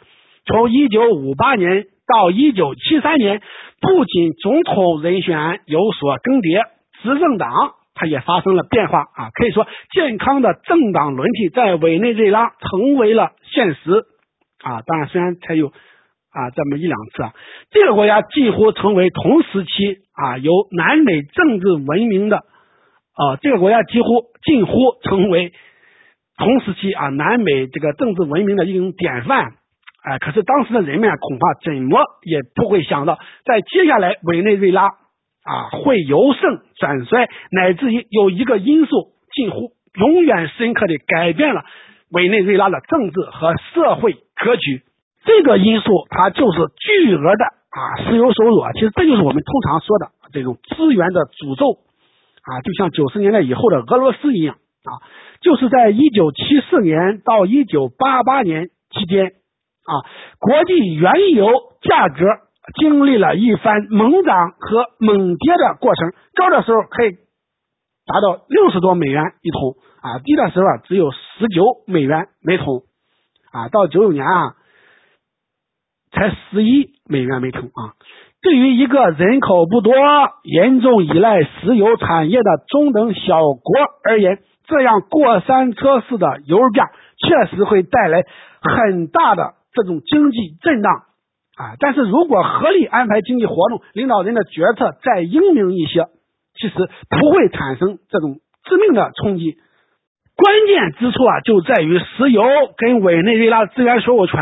[0.47, 3.41] 从一九五八年到一九七三年，
[3.81, 6.63] 不仅总统人选有所更迭，
[7.03, 7.51] 执政党
[7.93, 9.29] 它也发生了变化啊。
[9.33, 14.05] 可以说，健康的政党轮替在委内瑞拉成为了现实
[14.63, 14.81] 啊。
[14.86, 17.33] 当然，虽然才有啊这么一两次啊，
[17.71, 24.07] 这个国家几乎成为同时期啊由南美政治文明的啊，这个国家几乎
[24.45, 24.71] 近乎
[25.03, 25.51] 成为
[26.38, 29.57] 同时期啊南美这个政治文明的一种典范。
[30.08, 41.65] 哎，可是当时的人们恐怕怎么也不会想到，在接下来委内瑞拉啊会由盛转衰，乃至于有一个因素近乎永远深刻的改变了
[42.10, 44.84] 委内瑞拉的政治和社会格局。
[45.26, 51.80] 这个因素它就是巨额的啊石油收入啊，其实这就是我们通常说的这种资源的诅咒
[52.43, 55.04] 啊，就像九十年代以后的俄罗斯一样啊，
[55.41, 59.34] 就是在一九七四年到一九八八年期间。
[59.88, 60.04] 啊，
[60.39, 61.47] 国际原油
[61.82, 62.26] 价格
[62.76, 67.12] 经历了一番猛涨和猛跌的过程，高的时候可以
[68.06, 72.84] 达到六十多美元一桶啊，低的时候啊只有十九美元每桶
[73.54, 74.56] 啊，到九九年啊
[76.12, 77.95] 才十一美元每桶啊。
[78.41, 79.93] 对于一个人口不多、
[80.43, 83.73] 严重依赖石油产业的中等小国
[84.04, 88.26] 而言，这样过山车式的油价确实会带来
[88.62, 89.56] 很大的。
[89.78, 90.92] 这种经济震荡
[91.56, 96.08] 啊，但是如果合理安排经济活动，领导人的决策再英明一些，
[96.60, 99.58] 其实不会产生这种致命的冲击。
[100.36, 102.44] 关键之处啊，就在于石油
[102.78, 104.40] 跟委内瑞拉资源所有权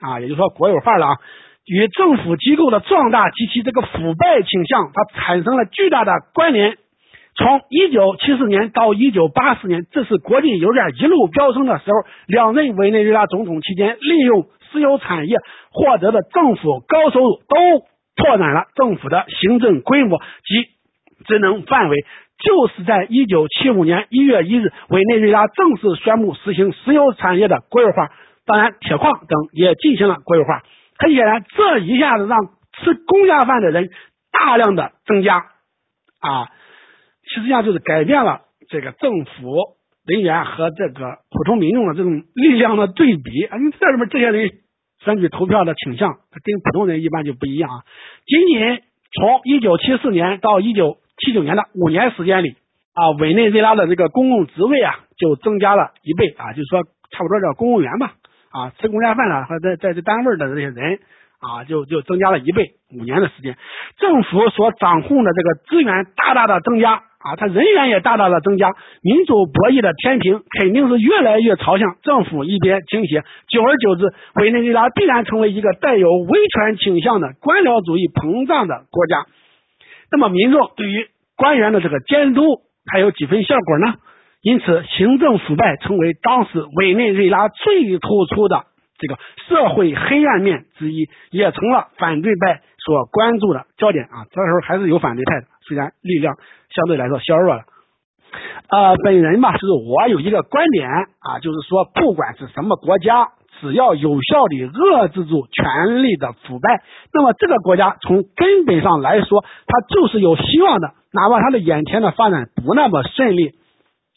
[0.00, 1.16] 啊，也就是说国有化了啊，
[1.64, 6.76] 与政府机构的壮大及其这个腐败倾向，它产生了巨大的关联。
[7.34, 14.48] 从一九七四年到一九八四年，这是国际油价一路飙升的时候，两任委内瑞拉总统期间利用。
[14.72, 15.36] 石油产业
[15.70, 21.96] 获得的政府高收入，都拓展了政府的行政规模及职能范围。
[22.38, 28.10] 就是在一九七五年一月一日，委内瑞拉正式宣布实行石油产业的国有化，
[28.44, 30.62] 当然，铁矿等也进行了国有化。
[30.98, 32.38] 很显然，这一下子让
[32.72, 33.90] 吃公家饭的人
[34.32, 35.36] 大量的增加
[36.20, 36.48] 啊，
[37.22, 39.56] 实际上就是改变了这个政府
[40.04, 43.56] 人员和这个普通民众的这种力量的对比啊。
[43.56, 44.50] 你这里面这些人。
[45.04, 47.76] 选举投票的倾向，跟普通人一般就不一样啊。
[48.26, 52.56] 仅仅从一九七四年到一九七九年的五年时间里，
[52.94, 58.14] 啊，委内瑞拉的这个公共职位啊就增加了一倍啊，就是说差不多叫公务员吧，
[58.50, 60.98] 啊，吃公家饭的和在在这单位的这些人
[61.40, 63.56] 啊，就就增加了一倍，五年的时间，
[63.98, 67.02] 政府所掌控的这个资源大大的增加。
[67.22, 73.22] 啊，他人员也大大的增加，民主博弈的天平肯定是越来越朝向政府一边倾斜。
[73.48, 79.26] 久而久之，委内瑞拉必然成为一个带有威权倾向的官僚主义膨胀的国家。
[80.10, 81.06] 那么，民众对于
[81.36, 82.42] 官员的这个监督
[82.92, 83.94] 还有几分效果呢？
[84.42, 88.64] 因此，行政腐败成为当时委内瑞拉最突出的
[88.98, 89.16] 这个
[89.48, 94.26] 社会黑暗面之一，也成了反对派所关注的焦点啊。
[94.32, 96.34] 这时候还是有反对派的，虽然力量。
[96.74, 97.64] 相对来说削弱了，
[98.70, 103.28] 呃，本人嘛，就是我有一个观点啊，就是说，不管是什么国家，
[103.60, 106.82] 只要有效的遏制住权力的腐败，
[107.12, 113.50] 那么这个国家从根本上来说，它就是有希望的，哪怕它的眼前的发展不那么顺利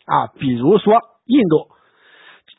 [0.05, 0.93] 啊，比如说
[1.25, 1.75] 印度。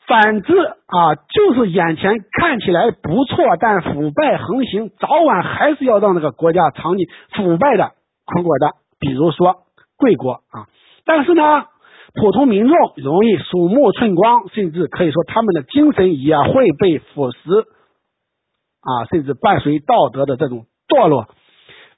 [0.05, 7.91] 反之啊，就是眼前看起来不错，但腐败横行，早晚还是要让那个国家尝尽腐败的
[8.23, 9.63] 苦果的，比如说。
[9.99, 10.69] 贵国啊，
[11.07, 11.41] 但是呢，
[12.13, 21.25] 普通民众容易鼠目寸光，甚至可以说他们的精神也会被腐蚀啊，甚至伴随道德的这种堕落。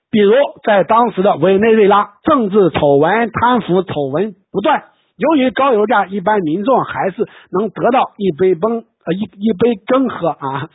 [0.09, 0.33] 比如
[0.63, 4.85] 在当时的委内瑞拉，政治丑闻、贪腐丑闻不断，
[5.17, 10.69] 由于高油价，一般民众还是能得到一杯羹呃一一杯羹喝啊，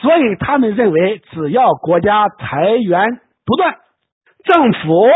[0.00, 3.78] 所以他们认为，只要国家财源不断，
[4.44, 5.08] 政府。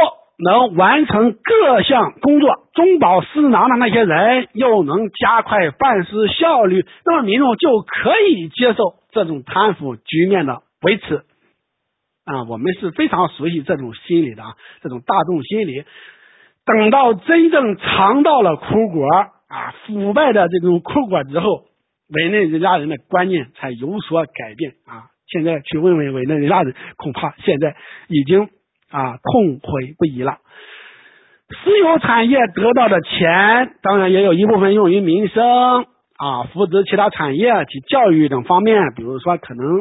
[0.45, 11.23] 能完成各项工作，中饱私囊的那些人又能加快办事效率，那么民众就可以接受这种贪腐局面的维持
[12.25, 12.43] 啊。
[12.49, 15.85] 我们是非常熟悉这种心理的啊，这种大众心理。
[16.67, 19.07] 等到真正尝到了苦果
[19.47, 21.67] 啊，腐败的这种苦果之后，
[22.09, 25.07] 委内瑞拉人的观念才有所改变啊。
[25.29, 27.77] 现在去问问委内瑞拉人，恐怕现在
[28.09, 28.49] 已经。
[28.93, 30.39] 啊，痛悔不已了。
[31.49, 38.93] 私有产业得到的钱，当然也有一部分用于民生啊，扶持其他产业及教育等方面。
[38.95, 39.81] 比如说，可能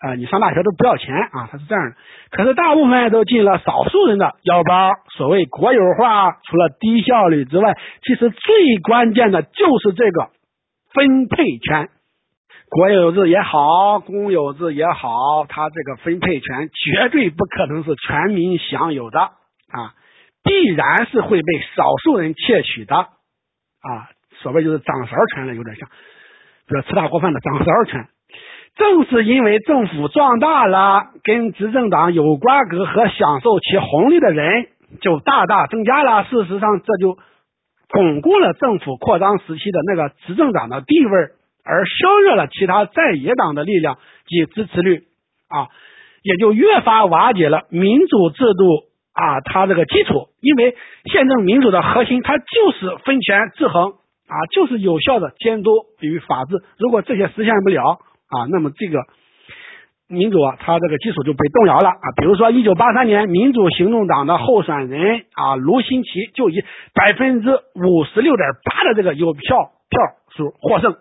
[0.00, 1.96] 啊，你上大学都不要钱啊，它是这样的。
[2.30, 4.90] 可是大部分都进了少数人的腰包。
[5.16, 10.28] 所谓国有化，除了低效率之外，其实最关键的就是这个
[10.92, 11.88] 分配权。
[12.74, 19.94] 国有制也好，公有制也好，它这个分配权绝对不可能是全民享有的啊，
[20.42, 24.10] 必然是会被少数人窃取的啊。
[24.42, 25.88] 所谓就是掌勺权了，有点像，
[26.66, 28.08] 比如吃大锅饭的掌勺权。
[28.74, 34.66] 正是因为政府壮大了，跟执政党有瓜葛和享受其红利的人
[35.00, 36.24] 就大大增加了。
[36.24, 37.16] 事实上，这就
[37.88, 41.28] 巩固了政府扩张时期的那个执政党的地位。
[41.64, 45.04] 而削弱了其他在野党的力量及支持率
[45.48, 45.68] 啊，
[46.22, 48.64] 也就越发瓦解了民主制度
[49.12, 50.28] 啊，它这个基础。
[50.40, 50.76] 因为
[51.10, 53.92] 宪政民主的核心，它就是分权制衡
[54.28, 56.62] 啊，就是有效的监督与法治。
[56.78, 57.82] 如果这些实现不了
[58.28, 59.00] 啊，那么这个
[60.06, 62.06] 民主啊，它这个基础就被动摇了啊。
[62.20, 69.56] 比如说，一九八三年，民主行动党的候选人啊，卢新奇就以百分之五十六点八的这个有票
[69.88, 70.00] 票
[70.36, 70.94] 数获胜。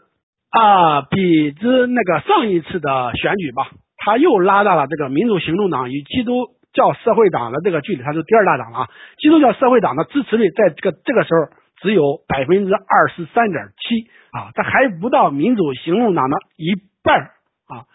[0.54, 8.90] 啊，比之那个上一次的选举吧，他又拉大了这个民主行动党与基督教社会党的这个距离，他是第二大党了啊。
[9.18, 17.32] 基督教社会党的支持率在这个这个时候只有百分之二十三点七啊，这还不到民主行动党的一半
[17.66, 17.90] 啊。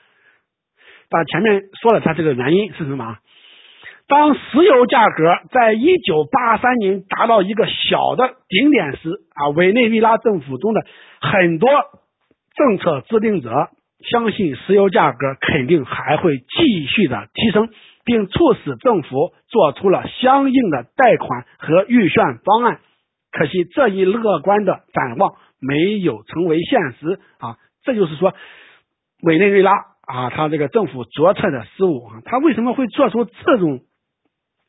[1.09, 3.19] 但前面说了，他这个原因是什么？
[4.09, 10.85] 当石油价格在一九八三年达到一个小的顶点时啊，委内瑞拉政府中的
[11.21, 11.71] 很多。
[12.59, 13.69] 政策制定者
[14.11, 17.69] 相信石油价格肯定还会继续的提升，
[18.05, 22.81] 并促使政府做出了相应的贷款和预算方案。
[23.31, 27.57] 可惜这一乐观的展望没有成为现实啊！
[27.85, 28.35] 这就是说，
[29.23, 29.73] 委内瑞拉
[30.07, 33.81] 啊，他这个政府决策的失误啊，他为什么会做出这种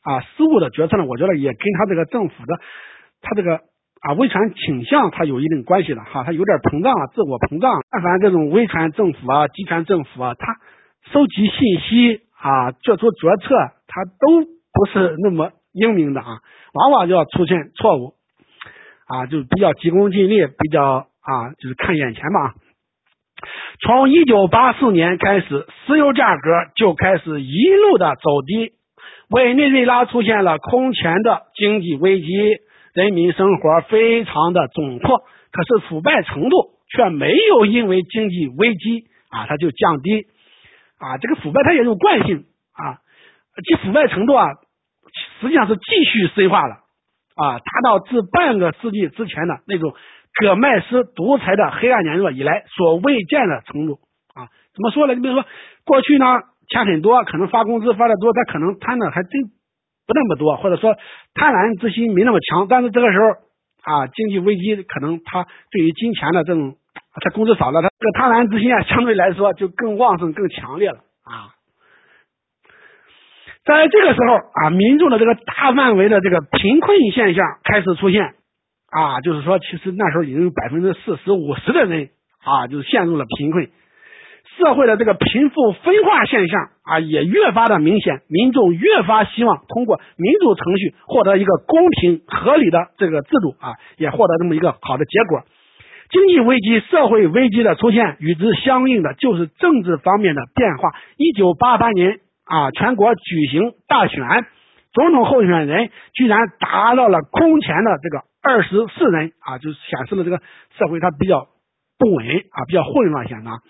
[0.03, 1.05] 啊失误的决策呢？
[1.05, 2.59] 我觉得也跟他这个政府的
[3.21, 3.61] 他这个。
[4.01, 7.81] 啊，威权倾向它有一定关系的哈，它有点膨胀了，自我膨胀。
[7.91, 10.55] 但凡这种威权政府啊、集权政府啊，它
[11.11, 13.55] 收集信息啊、做出决策，
[13.87, 16.39] 它都不是那么英明的啊，
[16.73, 18.13] 往往就要出现错误
[19.05, 22.55] 啊，就比较急功近利，比较啊，就是看眼前吧。
[23.81, 26.41] 从一九八四年开始，石油价格
[26.75, 28.71] 就开始一路的走低，
[29.29, 32.27] 委内瑞拉出现了空前的经济危机。
[32.99, 35.19] 人民生活非常的窘迫，
[35.53, 36.55] 可是腐败程度
[36.89, 40.27] 却没有因为经济危机啊，它就降低
[40.99, 41.17] 啊。
[41.17, 42.43] 这个腐败它也有惯性
[42.73, 42.99] 啊，
[43.65, 44.47] 其腐败程度啊，
[45.39, 46.75] 实际上是继续深化了
[47.35, 49.93] 啊，达到自半个世纪之前的那种
[50.41, 53.99] 葛麦斯独裁的黑暗年代以来所未见的程度
[54.35, 54.51] 啊。
[54.75, 55.13] 怎么说呢？
[55.13, 55.45] 你比如说
[55.85, 56.25] 过去呢，
[56.67, 59.31] 钱很多，可能发工资发的多，他可能贪的还真。
[60.09, 60.97] 不那么多，或者说
[61.35, 63.27] 贪婪之心没那么强，但是这个时候
[63.85, 66.75] 啊，经济危机可能他对于金钱的这种，
[67.21, 71.53] 他工资少了，他这个贪婪之心啊， 相对来说就更旺盛、更强烈了啊。
[73.63, 78.33] 在这个时候啊，民众的这个大范围的这个贫困现象开始出现
[78.89, 82.09] 啊，就是说，其实那时候已经有百分之四十五十的人
[82.43, 83.69] 啊，就是陷入了贫困。
[84.59, 95.43] 社会的这个贫富分化现象啊，也越发的明显，民众越发希望通过民主程序获得一个公平合理的这个制度啊，也获得这么一个好的结果。
[96.11, 100.89] 经济危机、社会危机的出现，与之相应的就是政治方面的变化。
[101.17, 104.25] 一九八八年啊，全国举行大选，
[104.91, 110.41] 总统候选人居然达到了空前的这个二十四人啊，就显示了这个
[110.77, 111.47] 社会它比较
[111.99, 113.61] 不稳啊，比较混乱现象。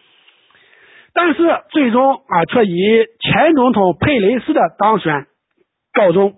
[1.13, 5.27] 但是最终啊，却以前总统佩雷斯的当选
[5.93, 6.33] 告终。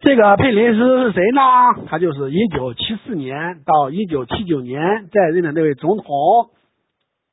[0.00, 1.40] 这个佩雷斯是谁呢？
[1.88, 6.06] 他就是一九七四年到一九七九年在任的那位总统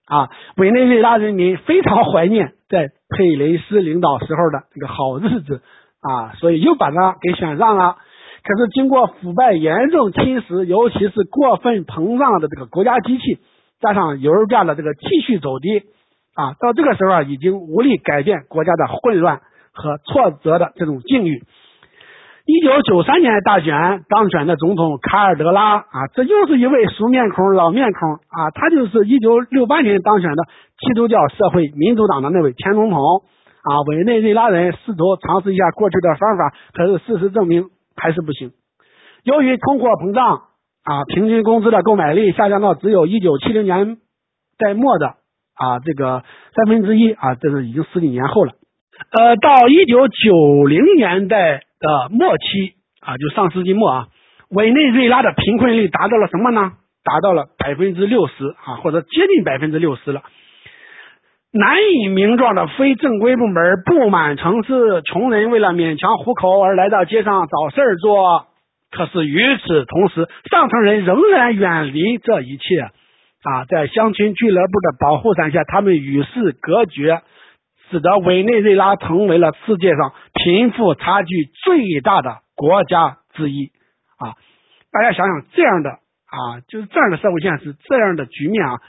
[0.06, 0.30] 啊。
[0.58, 5.62] 委内瑞拉人民非常怀念在佩雷斯领导时候的这个好日子
[6.02, 7.98] 啊，所以又把他给选上了。
[8.44, 13.40] 可是经过腐败严重侵蚀，尤其是过分膨胀的这个国家机器，
[13.82, 15.84] 加上油价的这个继续走低。
[16.36, 19.42] 啊，到这个时候啊，已经无力改变国家的混乱
[19.74, 21.44] 和挫折的这种境遇。
[22.46, 30.44] 一九九三年大选当选的总统卡尔德拉啊，这又是一位熟面孔、老面孔啊，他就是一九六八年当选的
[30.80, 33.00] 基督教社会民主党的那位前总统
[33.62, 33.82] 啊。
[33.86, 37.66] 委内瑞拉人试图尝试一下过去的方法，可是事实证明
[37.96, 38.52] 还是不行。
[39.24, 40.44] 由于通货膨胀
[40.84, 43.98] 啊，平均工资的购买力下降到只有一九七零年
[44.58, 45.19] 代末的。
[45.60, 46.24] 啊，这个
[46.56, 48.54] 三分之一啊，这是已经十几年后了。
[49.12, 54.08] 呃，到一九九零年代的末期啊，就上世纪末啊，
[54.50, 56.72] 委内瑞拉的贫困率达到了什么呢？
[57.04, 60.22] 达到了百分之六十啊，或者接近百分之六十了。
[61.52, 68.46] 难以名状的非正规部门布满城市，穷人为了勉强糊口而来到街上找事儿做。
[68.92, 72.92] 可是与此同时，上层人仍然远离这一切。
[73.42, 77.22] 啊，在乡村俱乐部的保护伞下，他们与世隔绝，
[77.90, 83.72] 使得委内瑞拉成为了世界上贫富差距最大的国家之一。
[84.18, 84.36] 啊，
[84.92, 88.82] 大家想想，这样的啊，就是这样的社会现实，这样的局面啊，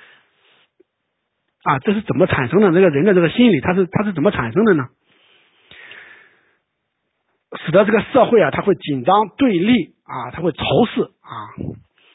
[1.63, 2.73] 啊，这是怎么产生的？
[2.73, 4.89] 这个人的这个心理，他是他是怎么产生的呢？
[7.65, 11.55] 使得这个社会啊，他会紧张对立啊，他会仇视啊。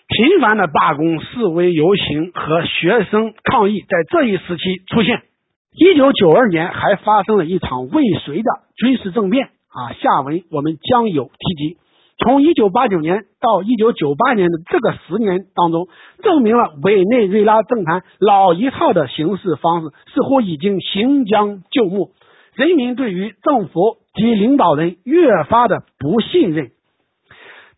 [0.07, 5.23] 频繁的罢工、示威游行和学生抗议在这一时期出现。
[5.71, 11.77] 一九九二年还发生了一场未遂的军事政变啊，下文我们将有提及。
[12.17, 15.87] 从一九八九年到一九九八年的这个十年当中，
[16.23, 22.11] 证明了委内瑞拉政坛老一套的行事方式似乎已经行将就木，
[22.53, 26.69] 人民对于政府及领导人越发的不信任，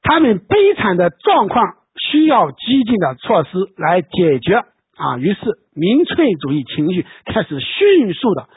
[0.04, 1.77] 他们悲惨的状况。
[2.00, 4.56] 需要激进的措施来解决
[4.96, 5.18] 啊！
[5.18, 5.40] 于是
[5.74, 8.48] 民粹主义情绪开始迅速的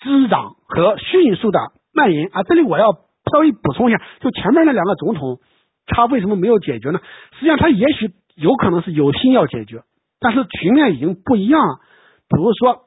[0.00, 1.60] 滋长和迅速的
[1.92, 2.42] 蔓延啊！
[2.44, 2.92] 这里我要
[3.30, 5.38] 稍微补充一下，就前面那两个总统，
[5.86, 7.00] 他为什么没有解决呢？
[7.38, 9.82] 实际上他也许有可能是有心要解决，
[10.20, 11.76] 但是局面已经不一样了。
[12.28, 12.84] 比如说，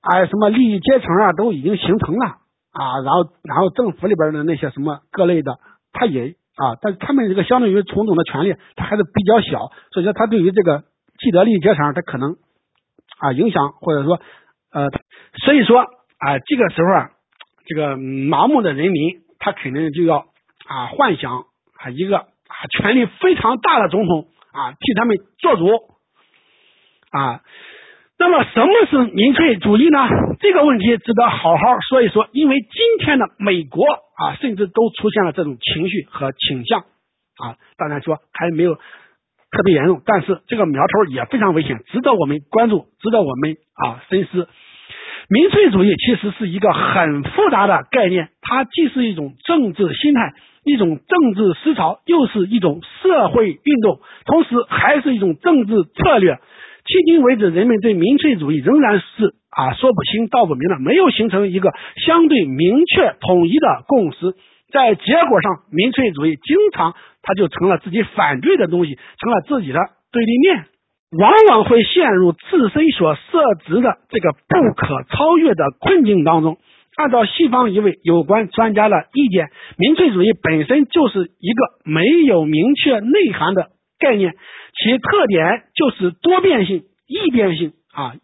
[0.00, 2.26] 哎，什么利益阶层啊，都已经形成了
[2.72, 5.58] 啊，然后然后政府里边的那些什么各类的，
[5.92, 6.36] 他也。
[6.58, 10.82] 啊，但他们这个相对于总统的权力，他还是比较小，所以说他对于这个
[11.18, 12.36] 既得利益阶层，他可能
[13.20, 14.20] 啊影响或者说
[14.72, 14.88] 呃，
[15.44, 17.10] 所以说啊这个时候啊，
[17.64, 20.26] 这个盲目的人民他肯定就要
[20.66, 21.44] 啊幻想
[21.78, 22.26] 啊一个啊
[22.70, 25.68] 权力非常大的总统啊替他们做主
[27.12, 27.40] 啊。
[28.20, 29.98] 那么什么是民粹主义呢？
[30.40, 37.54] 这个问题值得好好说一说，因为今天的美国啊，甚至都出现了这种情绪和倾向啊。
[37.76, 44.48] 当然说还没有特别严重，但是这个苗头也非常危险，值得我们关注，值得我们啊深思。
[45.30, 50.32] 民粹主义其实是一个很复杂的概念，它既是一种政治心态，
[50.64, 56.40] 一种政治思潮，又是一种社会运动，同时还是一种政治策略。
[56.88, 59.04] 迄今为止，人们对民粹主义仍然是
[59.50, 61.70] 啊说不清道不明的，没有形成一个
[62.06, 64.32] 相对明确统一的共识。
[64.72, 69.78] 在结果上，民粹主义经常它就成了自己反对的东西，成了自己的
[70.12, 70.64] 对立面，
[71.18, 73.20] 往往会陷入自身所设
[73.66, 76.56] 置的这个不可超越的困境当中。
[76.96, 83.68] 按照西方一位有关专家的意见，民粹主义本身就是一个没有明确内涵的
[83.98, 84.34] 概念，
[84.74, 88.14] 其特点就是多变性、异变性啊。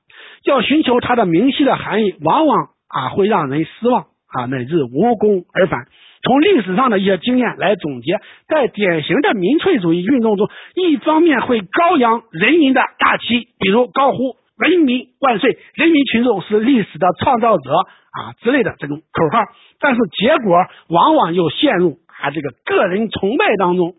[0.45, 5.87] 要寻求它的明晰的含义，往往啊会让人失望啊，乃至无功而返。
[6.22, 8.18] 从历史上的一些经验来总结，
[8.49, 17.70] 在典型的民粹主义运动中，一方面会高扬人民的大旗，比如高呼“人民万岁”“人民群众是历史的创造者”
[18.14, 19.45] 啊之类的这种口号，
[19.81, 20.57] 但是结果
[20.89, 23.95] 往往又陷入啊这个个人崇拜当中。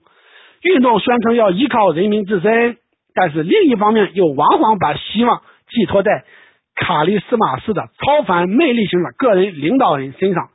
[0.66, 2.78] 运动宣称要依靠人民自身，
[3.14, 6.26] 但是另一方面又往往把希望寄托在
[6.76, 10.50] 卡利斯马式的超凡魅力型的个人领导人身上。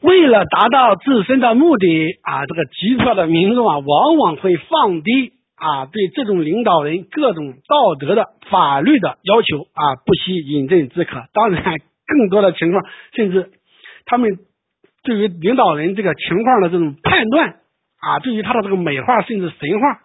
[0.00, 1.86] 为了达到自身的目的
[2.22, 11.24] 啊，这个极端的民众啊，往往会放低啊对这种领导人各种道德的、法律的要求啊，不惜饮鸩止渴。
[11.34, 11.76] 当然，
[12.06, 13.50] 更多的情况，甚至
[14.06, 14.38] 他们
[15.02, 17.56] 对于领导人这个情况的这种判断
[18.00, 20.00] 啊，对于他的这个美化甚至神话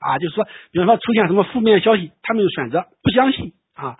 [0.00, 3.98] 啊，就是说，比方说出现什么负面消息，他们就选择不相信啊，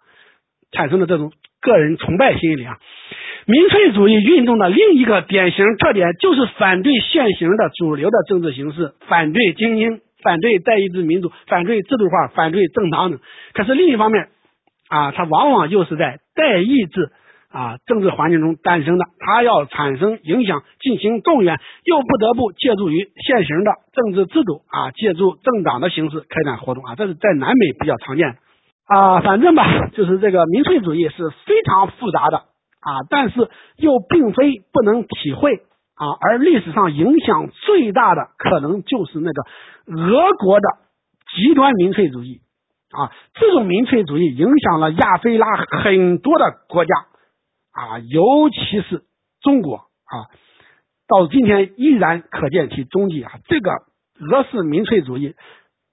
[0.73, 2.79] 产生的这种个人崇拜心理啊。
[3.47, 13.21] 民粹主义运动的另一个典型特点就是反对现行的主流的政治形式，反对精英，反对代议制民主，反对制度化，反对政党等。
[13.55, 14.29] 可是另一方面，
[14.91, 17.11] 啊，它往往就是在代议制
[17.53, 19.05] 啊政治环境中诞生的。
[19.19, 26.95] 它要产生影响，进行动员，又不得不借助于现行的政治制度啊，借助政党的形式开展活动啊。
[26.95, 28.37] 这是在南美比较常见的
[28.95, 29.21] 啊。
[29.21, 32.45] 反正吧，就是这个民粹主义是非常复杂的。
[32.81, 35.57] 啊，但是又并非不能体会
[35.97, 39.43] 啊，而历史上影响最大的可能就是那个
[40.01, 40.69] 俄国的
[41.35, 42.41] 极端民粹主义
[42.93, 46.95] 啊，这种民粹主义影响了亚非拉很多的国家
[47.79, 49.03] 啊，尤其是
[49.41, 50.27] 中国啊，
[51.07, 53.31] 到今天依然可见其踪迹啊。
[53.47, 55.37] 这个俄式民粹主义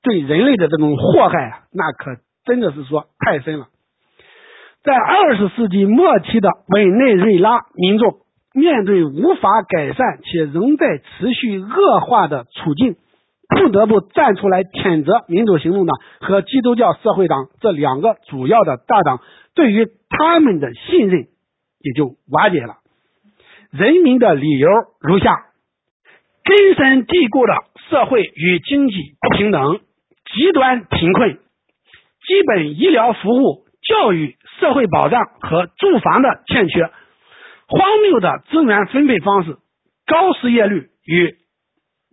[0.02, 3.68] 对人类的这种祸害啊，那可真的是说太深了。
[4.84, 8.18] 在二十世纪末期的委内瑞拉民众
[8.54, 12.96] 面对无法改善且仍在持续恶化的处境，
[13.48, 19.22] 不得不站出来谴责民主行动党和基督教社会党这两个主要的大党，
[19.54, 21.28] 对于他们的信任
[21.86, 22.76] 也就瓦解了。
[23.72, 24.70] 人民的理由
[25.00, 25.46] 如下：
[26.44, 27.54] 根深蒂固的
[27.90, 29.80] 社会与经济不平等，
[30.34, 31.36] 极端贫困，
[32.28, 34.36] 基本医疗服务、教育。
[34.58, 36.86] 社会保障和住房的欠缺，
[37.68, 39.58] 荒谬的资源分配方式，
[40.08, 41.36] 高失业率与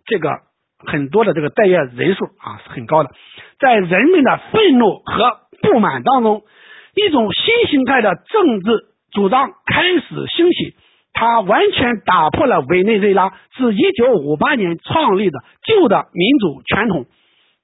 [0.05, 0.41] 这个
[0.77, 3.11] 很多的这个待业人数啊是很高的，
[3.59, 6.43] 在人们的愤怒和不满当中，
[6.95, 10.75] 一种新形态的政治主张开始兴起，
[11.13, 17.05] 它完全打破了委内瑞拉自一九五八年创立的旧的民主传统。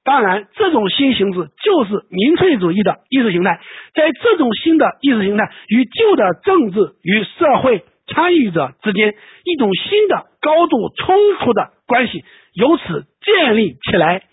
[0.04, 3.60] 当然，这种新形式就是民粹主义的意识形态。
[3.94, 12.24] 在这种新的意识形态与旧的政治与社会参与者之间，一种新的高度冲突的关系
[12.54, 14.24] 由此建立起来。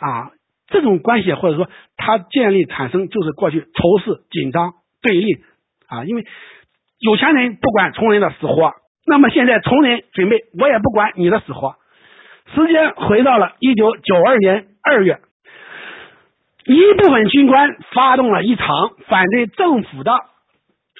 [0.00, 0.32] 啊，
[0.66, 5.44] 这种关系或者说它建立产生，就是过去仇视、紧张、对立。
[5.86, 6.26] 啊，因为
[7.04, 8.72] 有钱人不管穷人的死活，
[9.06, 11.76] 那么现在穷人准备，我也不管你的死活。
[12.54, 14.66] 时间回到了一九九二年。
[14.86, 15.18] 二月，
[16.66, 18.66] 一部分军官发动了一场
[19.06, 20.12] 反对政府的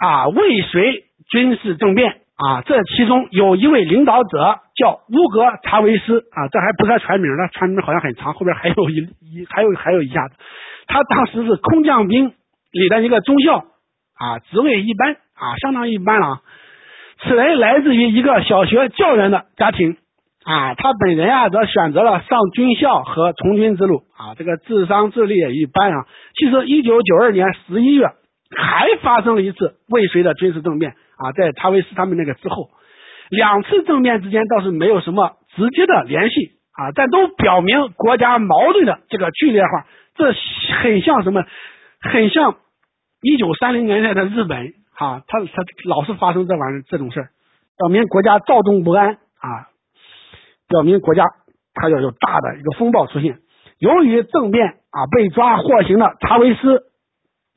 [0.00, 10.34] 啊未遂军事政变啊，这其中有一位领导者叫乌格查维斯啊，这还不是全名呢，全名好像很长，后边还有一一还有还有一下子，
[10.86, 12.32] 他当时是空降兵
[12.72, 13.66] 里的一个中校
[14.16, 16.40] 啊，职位一般啊，相当一般了。
[17.22, 19.96] 此人来自于一个小学教员的家庭。
[20.46, 26.04] 啊，他本人啊，则选择了上军校和从军之路啊，这个智商智力也一般啊。
[26.34, 28.04] 其实，一九九二年十一月
[28.54, 32.68] 还发生了一次未遂的军事政变啊，在查韦斯他们那个之后，
[33.30, 40.34] 两次政变之间倒是没有什么直接的联系啊，但都表明国家矛盾的这个剧烈化，这
[40.82, 41.46] 很像什么？
[42.02, 42.56] 很像
[43.22, 47.28] 一九三零年代的日本啊，他他老是发生这玩意儿这种事儿，
[47.76, 49.68] 表明国家躁动不安啊。
[50.66, 51.24] 表明国家
[51.74, 53.38] 他要有大的一个风暴出现。
[53.78, 56.84] 由于政变啊，被抓获刑的查韦斯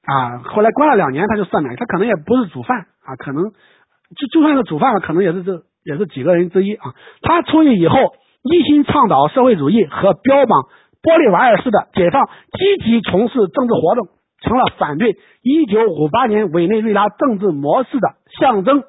[0.03, 6.95] 啊，后来关了两年，他就赦免，他可能也不是主犯啊，可能就就算是主犯了，可能也是这也是几个人之一啊。
[7.21, 7.97] 他出狱以后，
[8.43, 10.63] 一心倡导社会主义和标榜
[11.01, 12.25] 玻利瓦尔式的解放，
[12.57, 14.07] 积极从事政治活动，
[14.47, 18.83] 成了反对一九五八年委内瑞拉政治模式的象征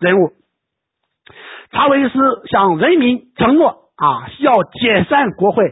[0.00, 0.32] 人物。
[1.70, 2.18] 查韦斯
[2.50, 5.64] 向人民承诺啊，要解散国会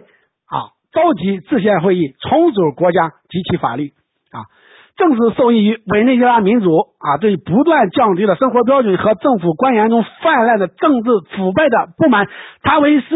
[0.47, 3.93] 啊，召集制宪会议，重组国家及其法律
[4.33, 4.47] 啊。
[4.95, 12.29] 正是受益于委内瑞拉民主啊对不断降低的生活标准和政府官员中泛滥的政治腐败的不满，
[12.63, 13.07] 查韦斯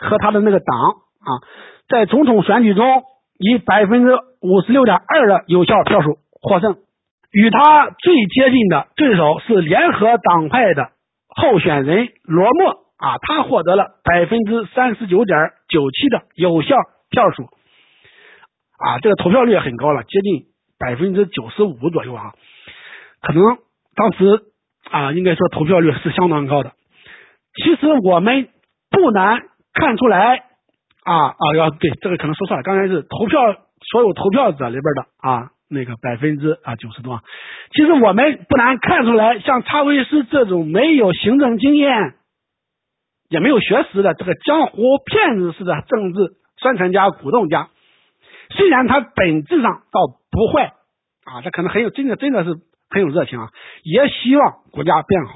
[0.00, 1.30] 和他的那个党啊，
[1.88, 2.84] 在总统选举中
[3.38, 6.76] 以百分之五十六点二的有效票数获胜。
[7.32, 10.90] 与他最接近的对手是联合党派的。
[11.36, 16.76] 候选人罗默啊，他获得了百分之三十九点九七的有效
[17.10, 17.42] 票数
[18.78, 20.44] 啊，这个投票率很高了，接近
[20.78, 22.34] 百分之九十五左右啊。
[23.20, 23.42] 可能
[23.96, 24.44] 当时
[24.92, 26.70] 啊，应该说投票率是相当高的。
[27.56, 28.48] 其实我们
[28.90, 30.44] 不难看出来
[31.04, 33.40] 啊啊，要对这个可能说错了，刚才是投票
[33.92, 35.50] 所有投票者里边的啊。
[35.66, 37.20] 那个百分之啊九十多，
[37.72, 42.14] 其实我们不难看出来，像查韦斯这种没有行政经验、
[43.28, 47.70] 也没有学识的这个江湖骗子式的政治宣传家、鼓动家，
[48.50, 50.74] 虽然他本质上倒不坏
[51.24, 52.50] 啊，他可能很有真的真的是
[52.90, 53.48] 很有热情啊，
[53.82, 55.32] 也希望国家变好，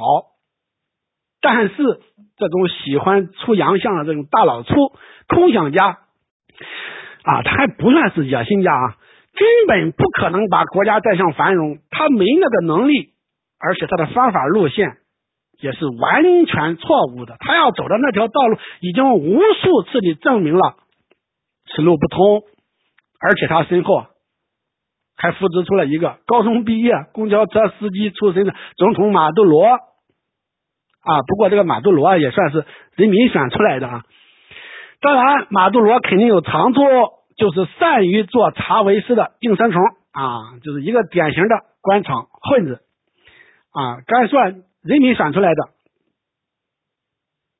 [1.41, 1.77] 但是
[2.37, 4.75] 这种喜欢出洋相的这种大老粗、
[5.29, 5.99] 空想家
[7.23, 8.97] 啊，他还不算是野心家啊。
[9.35, 13.11] 根本不可能把国家带向繁荣，他没那个能力，
[13.61, 14.97] 而且他的方法路线
[15.61, 17.37] 也是完全错误的。
[17.39, 20.75] 他要走的那条道路，已经无数次的证明了
[21.67, 22.43] 此路不通，
[23.21, 24.07] 而且他身后
[25.17, 29.69] 还复制出了一个高中毕业、公交车司机出身的总统马杜罗
[31.03, 31.23] 啊。
[31.27, 32.65] 不过这个马杜罗也算是
[32.97, 34.05] 人民选出来的啊。
[35.01, 36.81] 当然，马杜罗肯定有长处。
[37.39, 39.81] 就是善于做查韦斯的应声虫
[40.11, 42.81] 啊，就是一个典型的官场混子
[43.71, 44.03] 啊。
[44.09, 45.69] 该算人民选出来的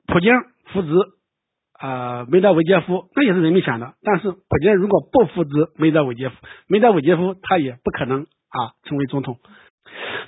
[0.05, 0.33] 普京
[0.65, 0.89] 扶植
[1.79, 3.93] 呃梅德韦杰夫，那也是人民选的。
[4.03, 6.35] 但是普京如果不扶植梅德韦杰夫，
[6.67, 9.37] 梅德韦杰夫他也不可能啊成为总统。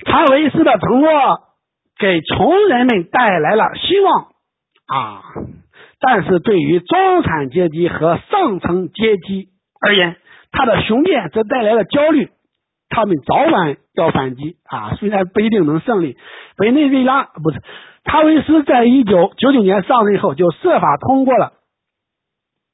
[0.05, 1.09] 查韦斯的承诺
[2.01, 4.23] 给穷人们带来了希望
[4.87, 5.21] 啊。
[5.99, 9.49] 但是对于中产阶级和上层阶级
[9.79, 10.17] 而言，
[10.51, 12.29] 他的雄辩则带来了焦虑，
[12.89, 16.17] 他们早晚要反击啊，虽然不一定能胜利。
[16.57, 17.61] 委内瑞拉不是
[18.03, 21.53] 查韦斯在一九九九年上任后就设法通过了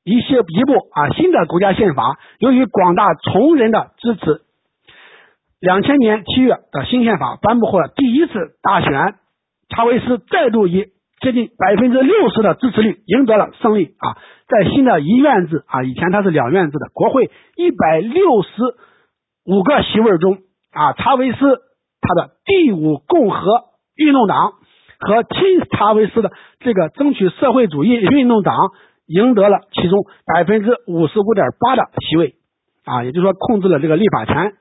[0.06, 4.42] 一些一部啊新的国家宪法，由于广大穷人的支持，
[5.60, 9.16] 两千年七月的新宪法颁布后的第一次大选，
[9.70, 10.88] 查韦斯再度以。
[11.20, 14.22] 接近百分之六十的支持率赢得了胜利啊！
[14.48, 18.50] 在新的一院制啊，以前它是两院制的国会一百六十
[19.44, 20.38] 五个席位中
[20.72, 21.40] 啊，查韦斯
[22.02, 23.40] 他的第五共和
[23.96, 24.54] 运动党
[25.00, 25.42] 和亲
[25.72, 28.56] 查韦斯的这个争取社会主义运动党
[29.08, 32.36] 赢得了其中百分之五十五点八的席位
[32.86, 34.54] 啊，也就是说控制了这个立法权，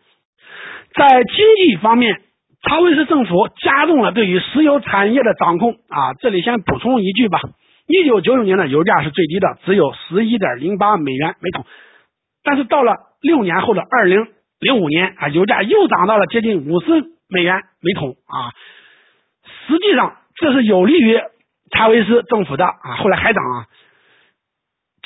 [0.96, 2.22] 在经济方面。
[2.68, 6.14] 查韦斯政府加重了对于石油产业的掌控啊！
[6.18, 7.38] 这里先补充一句吧：
[7.86, 11.64] 一九九九年的油价是最低的，只有十一点零八美元每桶。
[12.42, 14.26] 但是到了六年后的二零
[14.58, 18.50] 零五年啊，油价又涨到了接近五十美元每桶啊！
[19.68, 21.20] 实际上这是有利于
[21.70, 23.66] 查韦斯政府的啊，后来还涨啊。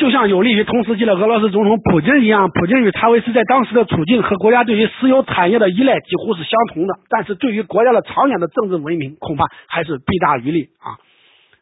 [0.00, 10.96] 就像有利于同时期的俄罗斯总统普京一样，普京与查韦斯在当时的处境和国家对于石油产业的依赖几乎是相同的，但是对于国家的长远的政治文明，恐怕还是弊大于利啊，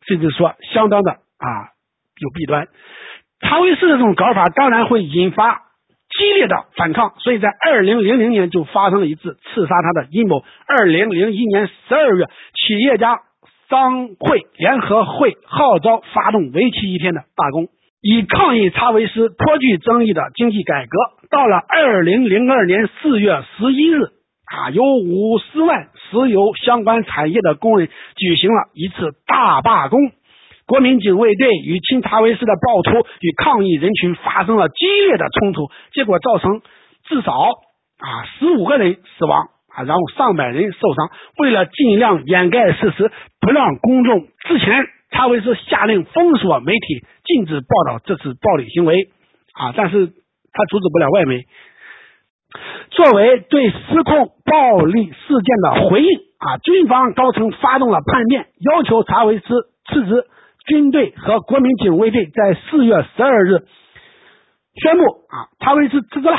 [0.07, 1.75] 甚至说相当的啊
[2.21, 2.69] 有弊端。
[3.41, 5.63] 查韦斯的这种搞法当然会引发
[6.09, 10.45] 激烈的反抗，所以在二零零零年就发生了一次刺杀他的阴谋。
[10.65, 13.21] 二零零一年十二月，企业家
[13.69, 17.67] 商会联合会号召发动为期一天的罢工。
[18.01, 20.99] 以抗议查韦斯颇具争议的经济改革。
[21.31, 24.03] 到了二零零二年四月十一日，
[24.47, 29.99] 啊，有五十万石油相关产业的工人举行了一次大罢工。
[30.67, 36.61] 国民警卫队与亲查韦斯的暴徒与抗议人群发生了激烈的冲突，结果造成
[37.07, 41.11] 至少啊十五个人死亡啊，然后上百人受伤。
[41.39, 49.11] 为了尽量掩盖事实，不让公众之前查韦斯下令封锁媒体，禁止报道这次暴力行为
[49.55, 51.47] 啊，但是他阻止不了外媒。
[52.91, 59.47] 作为对失控暴力事件的回应啊，军方高层发动了叛变，要求查韦斯
[59.87, 60.27] 辞职。
[60.67, 63.65] 军队和国民警卫队在四月十二日
[64.75, 66.37] 宣布啊，查韦斯辞职了。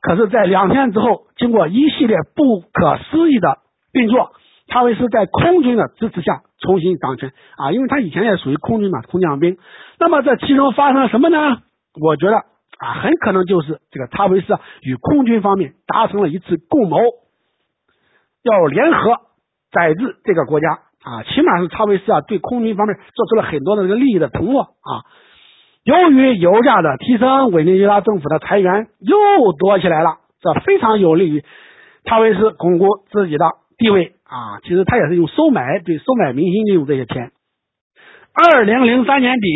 [0.00, 3.58] 可是，在两天之后，经过一系列不可思议的
[3.92, 4.32] 运作，
[4.66, 9.56] 查韦斯在空军的支持下重新掌权啊，因为他以前也属于空军嘛，空降兵。
[9.98, 11.36] 那么，这其中发生了什么呢？
[12.00, 16.98] 我觉得啊，很可能就是这个查韦斯与空军方面达成了一次共谋，
[18.42, 19.20] 要联合
[19.72, 20.80] 宰制这个国家。
[21.00, 25.06] 啊，起码是查韦斯啊，对空军方面做出了很多的这个利益的承诺啊。
[25.84, 29.16] 由于油价的提升，委内瑞拉政府的裁员又
[29.52, 31.44] 多起来了，这非常有利于
[32.04, 33.46] 查韦斯巩固自己的
[33.78, 34.60] 地位啊。
[34.64, 37.30] 其实他也是用收买，对收买民心利用这些钱。
[38.34, 39.48] 二零零三年底。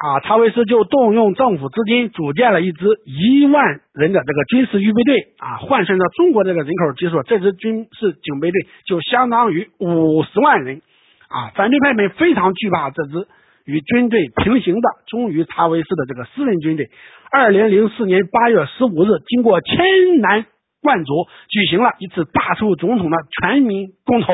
[0.00, 10.80] 啊，查韦斯就动用政府资金组建了一支一万人的这个军事预备队啊，换算到中国这个人口基数，这支军事警备队就相当于五十万人
[11.28, 11.52] 啊。
[11.54, 13.28] 反对派们非常惧怕这支
[13.66, 16.88] 与军队平行的忠于查韦斯的这个私人军队。
[17.30, 19.76] 二零零四年八月十五日，经过千
[20.22, 20.46] 难
[20.82, 24.32] 万族，举行了一次罢黜总统的全民公投，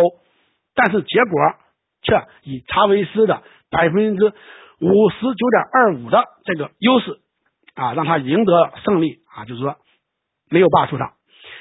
[0.74, 1.40] 但是结果
[2.02, 4.32] 却以查韦斯的百分之。
[4.78, 7.16] 五十九点二五的这个优势
[7.74, 9.76] 啊，让他赢得胜利啊，就是说
[10.50, 11.14] 没有罢黜他。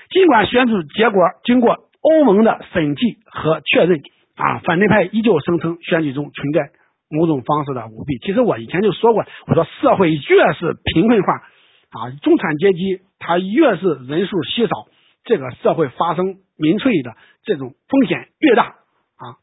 [0.09, 4.01] 尽管选举结果经过欧盟的审计和确认
[4.35, 6.71] 啊，反对派依旧声称选举中存在
[7.09, 8.17] 某种方式的舞弊。
[8.17, 11.41] 其实我以前就说过，我说社会越是贫困化
[11.95, 14.87] 啊，中产阶级他越是人数稀少，
[15.23, 18.75] 这个社会发生民粹的这种风险越大
[19.17, 19.39] 啊。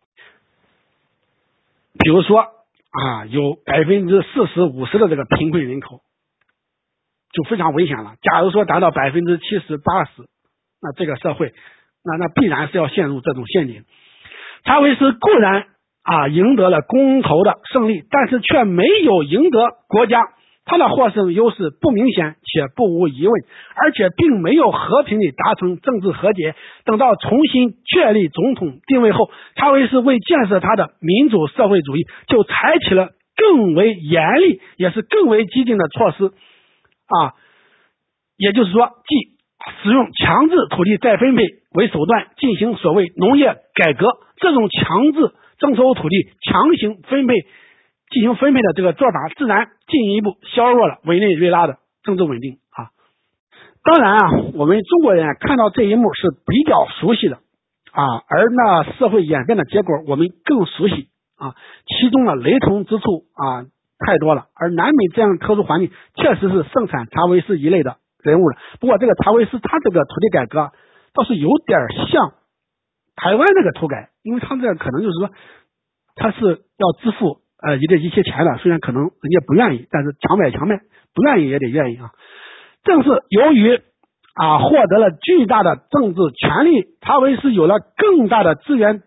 [1.99, 2.47] 比如说。
[2.95, 6.03] 啊，有百分之四十五十的这个贫困人口，
[7.33, 8.17] 就非常危险了。
[8.21, 10.11] 假如说达到百分之七十八十，
[10.83, 11.55] 那这个社会，
[12.05, 13.87] 那那必然是要陷入这种陷阱。
[14.65, 15.69] 查韦斯固然
[16.03, 20.21] 啊赢得了公投的胜利，但是却没有赢得国家。
[20.65, 23.35] 他的获胜优势不明显且不无疑问，
[23.75, 26.55] 而且并没有和平地达成政治和解。
[26.85, 37.35] 等到重新确立总统定位后，查韦斯为建设他的民主社会主义，就采取了更为严厉也是更为激进的措施啊，
[38.37, 39.33] 也就是说，即
[39.83, 41.43] 使用强制土地再分配
[41.75, 44.07] 为手段进行所谓农业改革，
[44.37, 47.35] 这种强制征收土地、强行分配。
[48.13, 52.93] 进行分配的这个做法，自然进一步削弱了委内瑞拉的政治稳定啊。
[53.83, 57.37] 当然啊，我们中国人看到这一幕是比较熟悉的
[57.91, 61.57] 啊，而那社会演变的结果我们更熟悉啊，
[61.87, 63.65] 其中的雷同之处啊
[63.99, 64.45] 太多了。
[64.55, 68.59] 而南美这样特殊环境，确实是盛产查韦斯一类的人物了。
[68.79, 70.71] 不过这个查韦斯他这个土地改革
[71.15, 72.35] 倒是有点像
[73.17, 75.31] 台湾那个土改，因为他这可能就是说
[76.15, 77.42] 他是要支付。
[77.63, 80.81] 呃，一这一些钱呢，虽然可能人家不愿意，但是强买强卖，
[81.15, 82.11] 不愿意也得愿意啊。
[82.83, 83.81] 正是由于
[84.35, 89.03] 啊获得了巨大的政治权力，查韦斯有了更大的资源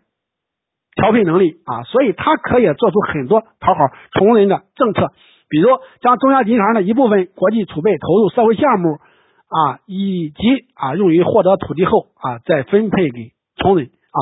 [0.95, 5.11] 调配能力啊，所以他可以做出很多讨好穷人的政策，
[5.49, 14.19] 比如将中央银行的一部分国际储备投入社会项目啊，以及啊用于获得土地后啊再分配给穷人啊。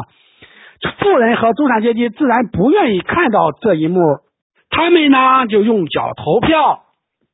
[0.99, 3.99] 富人和中产阶级自然不愿意看到这一幕，
[4.69, 6.83] 他们呢就用脚投票，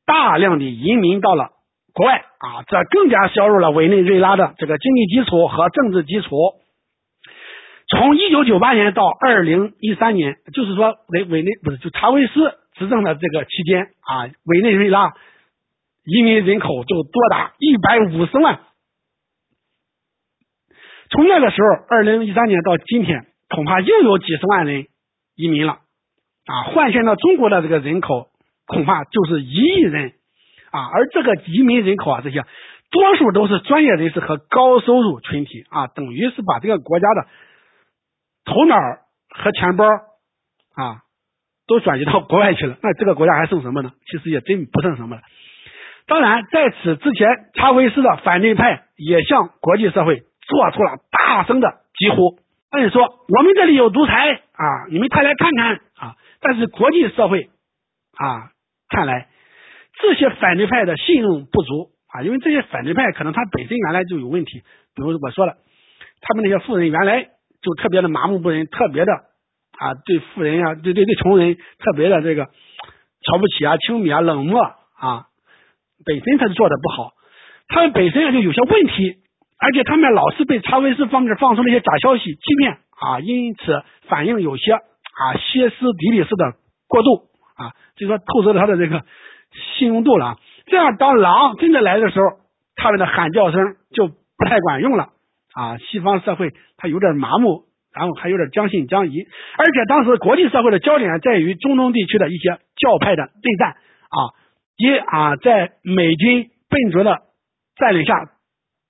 [0.06, 1.50] 大量的移民到了
[1.92, 6.30] 国外啊，这更加削弱了委内瑞拉的这个经济基础和政治基础。
[7.88, 15.12] 从一九九八年到二零一三年，就是说委委内不是就查韦斯执政的这个期间啊，委内瑞拉
[16.04, 18.60] 移民人口就多达一百五十万。
[21.10, 23.26] 从那个时候，二零一三年到今天。
[23.50, 24.86] 恐怕又有几十万人
[25.34, 25.72] 移民了
[26.46, 26.62] 啊！
[26.72, 28.28] 换算到中国的这个人口，
[28.66, 30.12] 恐怕就是一亿人
[30.70, 30.86] 啊！
[30.86, 32.44] 而这个移民人口啊，这些
[32.90, 37.26] 多数都是专业人士和高收入群体啊，等于是把这个国家的
[38.44, 38.76] 头脑
[39.28, 41.02] 和钱包啊
[41.66, 42.76] 都转移到国外去了。
[42.82, 43.92] 那这个国家还剩什么呢？
[44.06, 45.22] 其实也真不剩什么了。
[46.06, 52.38] 当然，在此之前，查韦斯的反对派也向国际社会做出了大声的疾呼。
[52.70, 56.16] 按理说，我们这里有独裁啊，你们快来看看啊！
[56.40, 57.50] 但是国际社会
[58.16, 58.52] 啊，
[58.88, 59.28] 看来
[60.00, 64.60] 这些反对派的信用不足啊，因为这些反对派可能他本身原来就有问题，
[64.94, 65.56] 比如我说了，
[66.20, 67.24] 他们那些富人原来
[67.60, 75.26] 就特别的麻木不仁，特别的啊，对富人啊，对对对穷人特别的这个瞧不起啊、轻蔑啊、冷漠啊，
[76.04, 77.14] 本身他就做的不好，
[77.66, 79.16] 他们本身就有些问题，
[79.60, 86.54] 而且他们老是被查韦斯方面放出那些假消息欺骗啊，因此反应有些啊歇斯底里似的
[86.88, 89.04] 过度啊，就说透支了他的这个
[89.78, 90.38] 信用度了。
[90.66, 92.40] 这样当狼真的来的时候，
[92.76, 95.10] 他们的喊叫声就不太管用了
[95.54, 97.64] 啊，西方社会他有点麻木。
[97.92, 99.26] 然后还有点将信将疑，
[99.58, 104.18] 而且当时国际社会的焦点在于中东地区的一些教派的内战啊，
[104.76, 107.18] 及啊在美军笨拙的
[107.74, 108.30] 占领下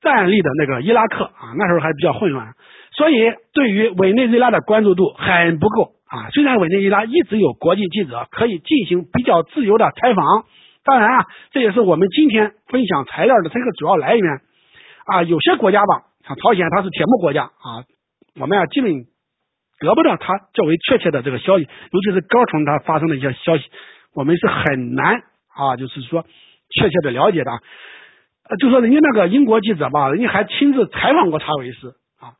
[0.00, 2.54] 站立的那个伊拉克啊，那时候还比较混乱，
[2.92, 3.14] 所以
[3.52, 6.30] 对于委内瑞拉的关注度很不够啊。
[6.30, 10.44] 虽然委内瑞拉一直有国际记者可以进行比较自由的采访，
[10.84, 14.40] 当然啊，这也是我们今天分享材料的这个主要来源
[15.04, 15.22] 啊。
[15.22, 17.84] 有些国家吧，像朝鲜，它是铁幕国家啊。
[18.36, 19.04] 我们啊，基本
[19.80, 23.64] 得不到它较为确切的这个消息，尤其是高层它发生的一些消息，
[24.14, 25.22] 我们是很难
[25.54, 26.24] 啊，就是说
[26.70, 27.50] 确切的了解的。
[28.58, 32.34] 就说人家那个英国记者吧，人家还亲自采访过查韦斯啊，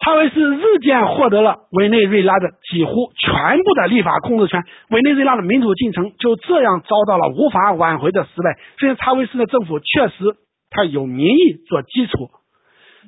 [0.00, 8.58] 查韦斯日渐获得了委内瑞拉的几乎全部的立法控制权，委内瑞拉的民主进程就这样遭到了无法挽回的失败。
[8.78, 10.36] 虽然查韦斯的政府确实
[10.70, 12.30] 他有民意做基础，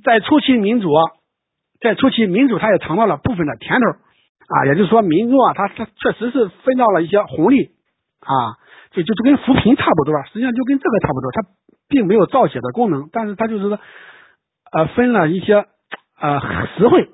[0.05, 0.91] 在初期民主。
[1.83, 7.75] 在初期，民主他也尝到了部分的甜头啊，也就是说，民众啊，他他确实是分到了一些红利
[8.21, 8.55] 啊，
[8.93, 11.43] 就就就跟扶贫差不多，实际上就跟这个差不多，他
[11.89, 13.79] 并没有造血的功能，但是它就是说，
[14.73, 15.65] 呃，分了一些
[16.21, 16.41] 呃
[16.77, 17.09] 实惠，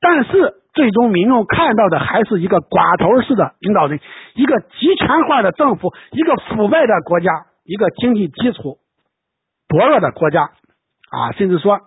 [0.00, 4.00] 但是最终民众看到的还是一个寡头式的领导人，
[4.34, 7.30] 一个集权化的政府，一个腐败的国家，
[7.64, 8.78] 一个经济基础
[9.68, 10.50] 薄弱的国家
[11.10, 11.80] 啊，甚至说。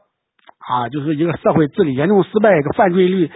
[0.64, 3.32] 啊，就是一个社会治理严重失败，一个犯罪率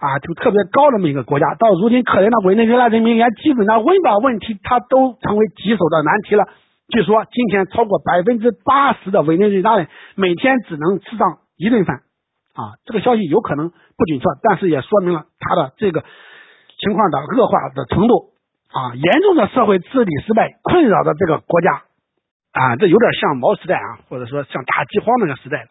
[0.00, 1.54] 啊就特别高的这么一个国家。
[1.54, 6.48] 到如今，可怜的委内瑞拉人民连基本的温饱问题，它都成为棘手的难题了。
[6.92, 12.02] 据说，今天超过百分之八十的委内瑞拉人每天只能吃上一顿饭。
[12.52, 16.04] 啊，这个消息有可能不准确，但是也说明了他的这个
[16.78, 18.34] 情况的恶化的程度。
[18.68, 21.82] 啊，严重的社会治理失败困扰着这个国家。
[22.52, 25.68] 啊，这有点像毛时代啊，或者说像大饥荒那个时代。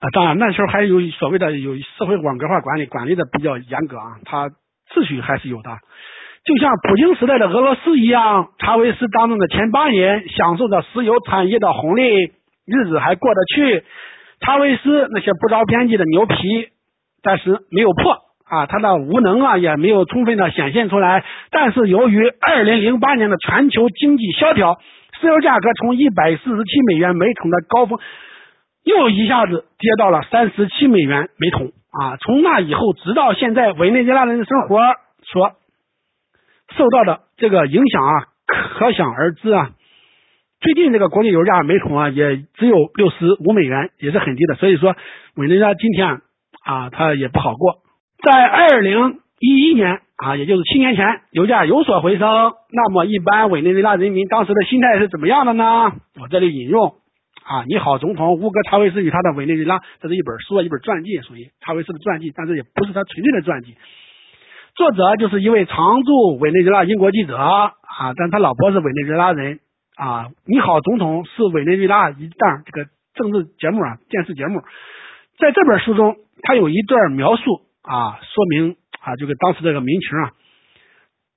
[0.00, 4.50] 啊，当然那时候还有所谓的有社会网格化管理，管理的比较严格啊，它
[4.90, 5.70] 秩序还是有的。
[6.48, 12.32] 就像普京时代的俄罗斯一样，查韦斯当中的前八年享受着石油产业的红利，
[12.64, 13.84] 日子还过得去。
[14.40, 16.36] 查韦斯那些不着边际的牛皮，
[17.22, 18.16] 但是没有破
[18.48, 21.22] 啊，他的无能啊也没有充分的显现出来。
[21.50, 24.78] 但是由于二零零八年的全球经济萧条，
[25.20, 27.98] 石油价格从一百四十七美元每桶的高峰。
[28.84, 32.16] 又一下子跌到了三十七美元每桶啊！
[32.22, 34.80] 从那以后，直到现在，委内瑞拉人的生活
[35.24, 35.52] 所
[36.76, 38.12] 受到的这个影响啊，
[38.46, 39.70] 可想而知啊。
[40.60, 44.54] 最近这个国际油价每桶啊，也只有六十五美元，也是很低的。
[44.56, 44.96] 所以说，
[45.36, 46.20] 委内瑞拉今天啊
[46.64, 47.76] 啊，它也不好过。
[48.22, 52.28] 在二零一一年啊，也就是七年前，油价有所回升。
[52.72, 55.92] 那么，一般委内瑞拉人民当时的心态是怎么样的呢？
[56.20, 56.94] 我这里引用。
[57.44, 63.74] 啊，你好，总统乌格查韦斯与他的委内瑞拉，这是一本书，一本传记，属于查韦斯的传记，但是也不是他纯粹的传记。
[64.78, 67.72] 作者就是一位常驻委内瑞拉英国记者啊，
[68.16, 69.58] 但他老婆是委内瑞拉人
[69.96, 70.28] 啊。
[70.46, 74.62] 你好，总统是委内瑞拉一档这个政治节目啊，电视节目。
[75.40, 77.42] 在这本书中，他有一段描述
[77.82, 80.30] 啊，说明啊，这个当时这个民情啊，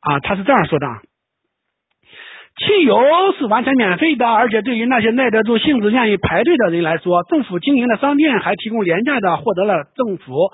[0.02, 0.86] 啊，他是这样说的。
[2.58, 3.02] 汽油
[3.40, 10.52] 是完全免费的，而且对于那些耐得住性子、愿意排队的人来说，政府经营的商店还提供廉价的，获得了政府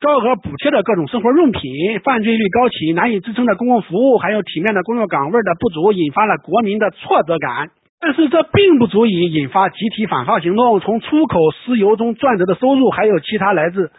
[0.00, 1.62] 高额补贴的各种生活用品。
[2.04, 7.70] 犯罪率高企、难以支撑的公共服务，还有体面的工作岗位的不足，引发了国民的挫折感。
[7.98, 10.80] 但是这并不足以引发集体反抗行动。
[10.80, 13.90] 从出口石油中赚得的收入，还有其他来自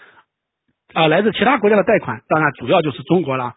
[0.93, 3.55] 啊来自其他国家的贷款，当然主要就是中国了。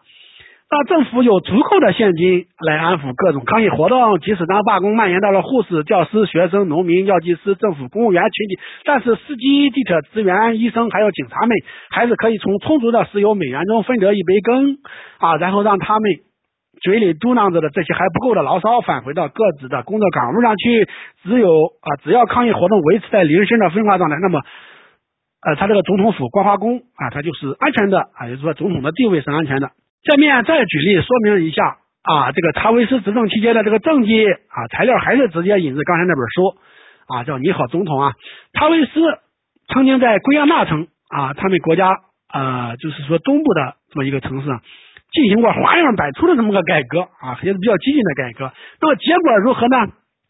[0.73, 11.57] 那政府有足够的现金来安抚各种抗议活动，即使当罢工蔓延到了护士、教师、学生、农民、药剂师、政府公务员群体，但是司机、地铁职员、医生还有警察们，
[11.91, 14.79] 还是可以从充足的石油美元中分得一杯羹
[15.19, 16.09] 啊，然后让他们
[16.81, 20.89] 嘴里嘟囔着的这些还不够的牢骚返回到各自的工作岗位上去。
[21.25, 21.51] 只有
[21.83, 24.39] 啊，只要抗议活动维持在零星的分化状态，那么
[25.49, 29.73] 呃，他这个总统府光华宫啊，他就是安全的啊，也就是说总统的地位是安全的。
[30.05, 36.57] 下面再举例说明一下啊，这个查韦斯执政期间的这个政绩啊，材料还是直接引自刚才那本书
[37.07, 38.15] 啊，叫《你好，总统》啊。
[38.55, 38.93] 查韦斯
[39.69, 41.91] 曾经在圭亚那城啊，他们国家
[42.33, 44.49] 呃，就是说东部的这么一个城市，
[45.13, 48.53] 进行过花样百出的这么个改革啊，也是比较激进的改革。
[48.81, 49.77] 那么结果如何呢？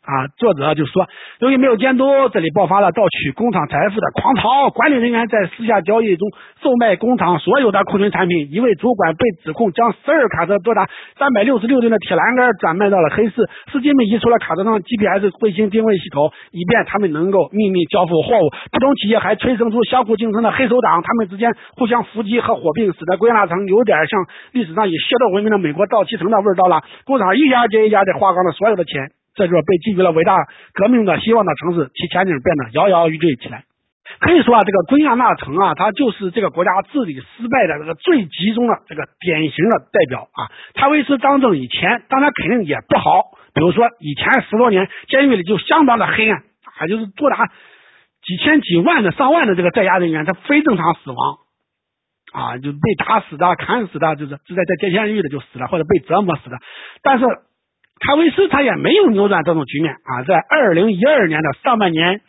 [0.00, 1.06] 啊，作者就说，
[1.40, 4.70] 由于没有监督，这里爆发了盗取工厂财富的狂潮。
[4.70, 6.26] 管理人员在私下交易中
[6.62, 8.48] 售卖工厂所有的库存产品。
[8.50, 10.88] 一位主管被指控将十二卡车多达
[11.18, 13.46] 三百六十六吨的铁栏杆转卖到了黑市。
[13.70, 18.48] 司机们移除了卡车上 GPS 卫星定位系统，以便他们能够秘密交付货物。
[18.72, 26.82] 不同企业还催生出相互竞争的黑手党，他们之间互相伏击和火并，使得归纳城有点像历史上以械斗闻名的美国造漆城的味道了。
[27.04, 29.19] 工厂一家接一家的花光了所有的钱。
[29.46, 30.36] 这座被寄予了伟大
[30.74, 33.64] 革命的希望的城市，其前景变得摇摇欲坠起来。
[34.18, 40.50] 可以说啊，这个圭亚那城啊，它就是这个国家治理失败的这个最集中的这个典型的代表啊。
[40.74, 43.22] 查韦斯当政以前，当然肯定也不好。
[43.54, 46.42] 比如说，以前十多年监狱里就相当的黑暗
[46.78, 47.46] 啊，就是多达
[48.22, 51.38] 几千几万的上万的这个在押人员，他非正常死亡
[52.32, 56.58] 啊，就被打死的、砍死的，就是是在在监狱的就死了，或者被折磨死的。
[57.02, 57.24] 但是。
[58.00, 62.22] 查韦斯他也没有扭转这种局面啊，在二零一二年的上半年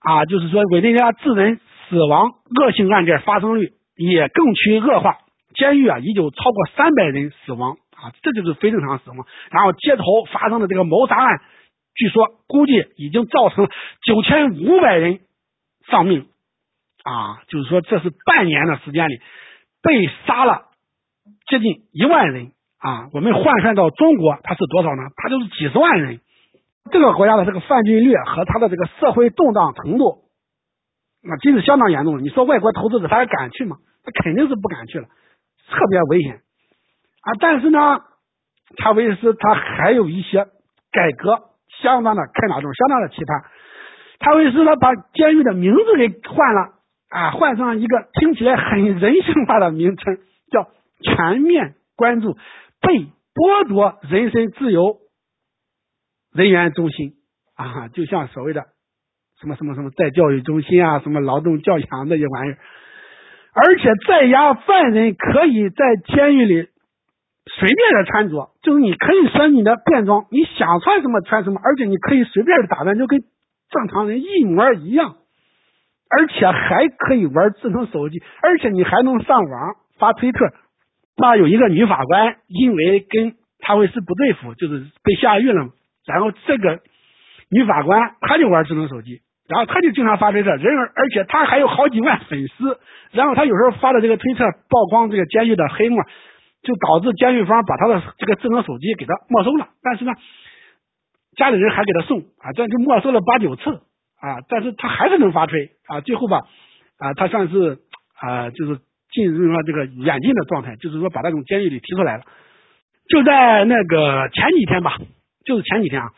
[0.00, 5.18] 啊，就是说委内瑞拉致人死亡恶性案件发生率也更趋恶化，
[5.54, 9.26] 监狱啊已经超过三百人死亡啊，这就是非正常死亡。
[9.50, 11.40] 然后街头发生的这个谋杀案，
[11.94, 13.68] 据说估计已经造成
[14.02, 15.20] 九千五百人
[15.90, 16.26] 丧命
[17.04, 19.20] 啊，就是说这是半年的时间里
[19.82, 20.62] 被杀了
[21.46, 22.53] 接近一万人。
[22.84, 25.04] 啊，我们换算到中国，它是多少呢？
[25.16, 26.20] 它就是几十万人。
[26.92, 30.24] 这个国家的这个犯罪率和它的这个社会动荡程度，
[31.22, 32.22] 那真是相当严重。
[32.22, 33.78] 你说外国投资者他还敢去吗？
[34.04, 35.06] 他肯定是不敢去了，
[35.70, 36.42] 特别危险
[37.22, 37.32] 啊！
[37.40, 38.02] 但是呢，
[38.76, 40.44] 查韦斯他还有一些
[40.92, 41.40] 改革，
[41.80, 43.44] 相当的开哪种，相当的奇葩。
[44.20, 46.72] 查韦斯他把监狱的名字给换了
[47.08, 50.18] 啊，换上一个听起来很人性化的名称，
[50.50, 50.68] 叫
[51.00, 52.36] 全面关注。
[52.86, 54.98] 被剥夺人身自由
[56.32, 57.14] 人员中心
[57.56, 58.62] 啊，就像所谓的
[59.40, 62.58] 什么什么什么在教育中心啊，什么劳动教养这些玩意儿，
[63.54, 66.68] 而且在押犯人可以在监狱里
[67.46, 73.20] 随便的穿着，就是你可以穿你的便装，你想穿什么穿什么，而且你可以随便的打扮，就跟
[73.70, 75.16] 正常人一模一样，
[76.08, 80.38] 而且还可以玩智能手机，而且你还能上网发推特。
[81.16, 85.70] 那有一个女法官，因为跟查韦斯不对付，就是被下狱了。
[86.04, 86.80] 然后这个
[87.50, 92.78] 女法官，她就玩智能手机，然后她就经常发推特，人而且她还有好几万粉丝。
[93.12, 96.02] 然后她有时候发的这个推特曝光这个监狱的黑幕，
[96.62, 99.68] 就导致监狱方把她的这个智能手机给她没收了。
[99.82, 100.12] 但是呢，
[101.36, 103.82] 家里人还给她送啊，这样就没收了八九次
[104.20, 104.42] 啊。
[104.48, 106.40] 但是她还是能发推啊，最后吧
[106.98, 107.78] 啊，她算是
[108.20, 108.80] 啊，就是。
[109.14, 112.24] 进入了这个软禁的状态，就是说把他从监狱里提出来了。
[113.08, 114.98] 就在那个前几天吧，
[115.46, 116.10] 就是前几天啊，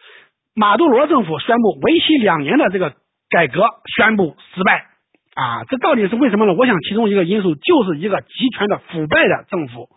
[0.55, 2.95] 马杜罗政府宣布为期两年的这个
[3.29, 3.63] 改革
[3.97, 4.87] 宣布失败
[5.35, 5.65] 啊！
[5.69, 6.55] 这到底是为什么呢？
[6.55, 9.91] 我想其中一个因素就是一个集权的腐败的政府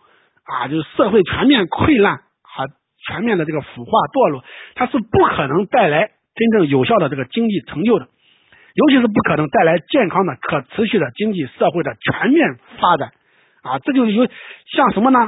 [0.44, 2.66] 啊，就是社会全面溃烂和
[3.06, 4.44] 全面的这个腐化堕落，
[4.74, 8.08] 它是不可能带来真正有效的这个经济成就的。
[8.74, 13.12] 尤其是不可能带来健康的、可持续的经济社会的全面发展
[13.62, 13.78] 啊！
[13.80, 15.18] 这就是有像什么呢？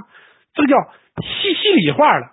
[0.55, 0.77] 这个叫
[1.21, 2.27] 西西里化了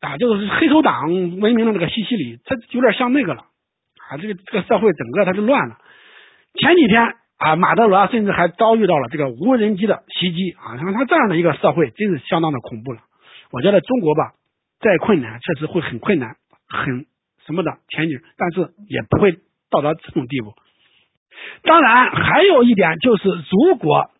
[0.00, 0.16] 啊！
[0.16, 1.08] 就是黑手党
[1.40, 3.42] 文明的那个西西里，它有点像那个了
[4.08, 4.16] 啊！
[4.16, 5.76] 这个这个社会整个它就乱了。
[6.54, 10.78] 前几天啊，马德罗甚至还遭遇到了这个无人机的袭击啊！
[10.78, 13.00] 像他这样的一个社会，真是相当的恐怖了。
[13.50, 14.32] 我觉得中国吧，
[14.80, 16.36] 再困难，确实会很困难，
[16.66, 17.06] 很
[17.46, 19.38] 什么的前景，但是也不会。
[19.70, 20.54] 到达这种地步，
[21.62, 24.10] 当然还有一点就是，如果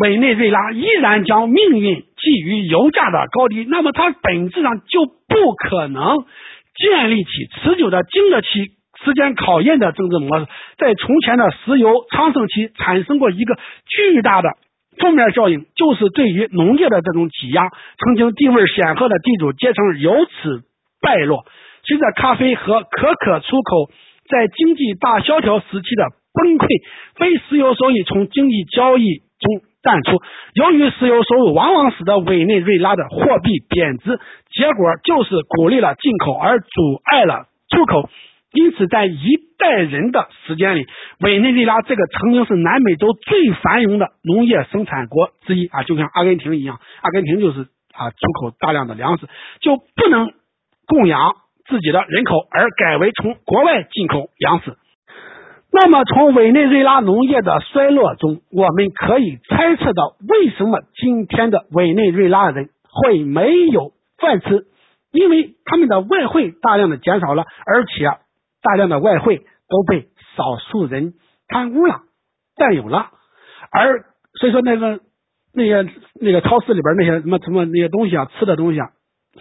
[0.00, 6.24] 委内瑞拉依然将命运寄于油价的高低，那么它本质上就不可能
[6.74, 8.48] 建立起持久的、经得起
[9.04, 10.46] 时间考验的政治模式。
[10.76, 14.50] 在从前的石油昌盛期，产生过一个巨大的
[14.98, 20.62] 负面效应，就是对于农业的这种挤压，曾经地位显赫的地主阶层由此
[21.00, 21.44] 败落。
[21.84, 23.90] 随着咖啡和可可出口
[24.28, 26.04] 在经济大萧条时期的
[26.34, 26.66] 崩溃，
[27.16, 30.18] 非石油收益从经济交易中淡出。
[30.54, 34.18] 由于石油收入往往使得委内瑞拉的货币贬值，
[34.50, 36.66] 结果就是鼓励了进口而阻
[37.04, 38.10] 碍了出口。
[38.50, 40.86] 因此，在一代人的时间里，
[41.20, 49.26] 委内瑞拉这个曾经是南美洲最繁荣的农业生产国之一啊，就像阿根廷一样，阿根廷就是啊出口大量的粮食，
[49.60, 50.32] 就不能
[50.86, 51.36] 供养。
[51.68, 54.76] 自己的人口，而改为从国外进口粮食。
[55.70, 64.64] 那么，从委内瑞拉农业的衰落中，我们可以猜测到为什么今天的委内瑞拉人会没有饭吃，
[65.12, 68.06] 因为他们的外汇大量的减少了，而且
[68.62, 71.12] 大量的外汇都被少数人
[71.48, 72.00] 贪污了、
[72.56, 73.10] 占有了，
[73.70, 74.06] 而
[74.40, 75.00] 所以说那个
[75.52, 75.86] 那些
[76.18, 78.88] 那个超市里边那些什么什么那些东西啊，吃的东西啊，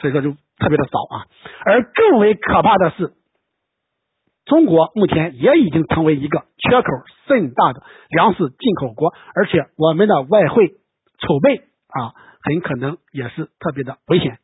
[0.01, 1.25] 所以说就特别的少啊，
[1.65, 3.13] 而更为可怕的是。
[4.45, 6.87] 中国目前也已经成为一个缺口
[7.27, 10.69] 甚大的粮食进口国，而且我们的外汇
[11.19, 11.57] 储备
[11.89, 14.39] 啊，很可能也是特别的危险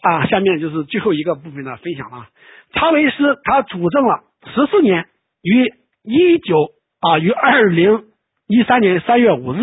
[0.00, 0.24] 啊。
[0.24, 2.28] 下面就是最后一个部分的分享了。
[2.72, 5.06] 查韦斯他主政了十四年，
[5.42, 6.70] 于一九
[7.00, 8.06] 啊于二零
[8.46, 9.60] 一三年三月五日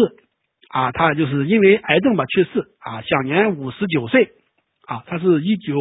[0.69, 4.29] 啊，他就是因为癌症吧去世啊，享年五十九岁
[4.87, 5.03] 啊。
[5.07, 5.75] 他是一九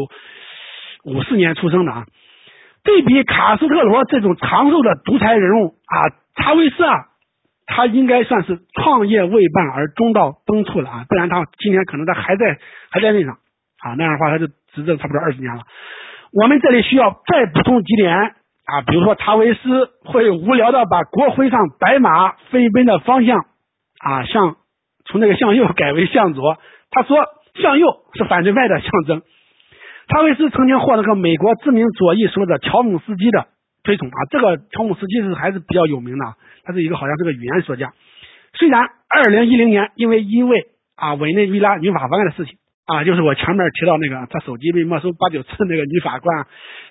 [1.05, 2.07] 五四年出生的啊。
[2.83, 7.07] 对比卡斯特罗这种长寿的独裁人物啊，查韦斯啊，
[7.65, 12.59] 他应该算是创业未半而中道崩殂了啊，不然他今天可能他还在
[12.91, 13.39] 还在任上
[13.83, 15.63] 啊，那样的话他就执政差不多二十年了。
[16.31, 18.13] 我们这里需要再补充几点
[18.67, 23.47] 啊，比如说查韦斯会无聊的把国徽上白马飞奔的方向
[23.99, 24.57] 啊，向
[25.07, 26.59] 从那个向右改为向左，
[26.91, 27.17] 他说
[27.61, 29.23] 向右是反对派的象征。
[30.09, 33.47] 查韦斯曾经获得过美国知名左翼学者乔姆斯基的
[33.83, 36.25] 推崇啊，这个乔姆斯基是还是比较有名的，
[36.65, 37.93] 他是一个好像是个语言学家。
[38.53, 46.47] 虽然二零一零年因为一位啊委内瑞拉女法官的事情啊，就是我前面提到那个他手机被没收八九次那个女法官，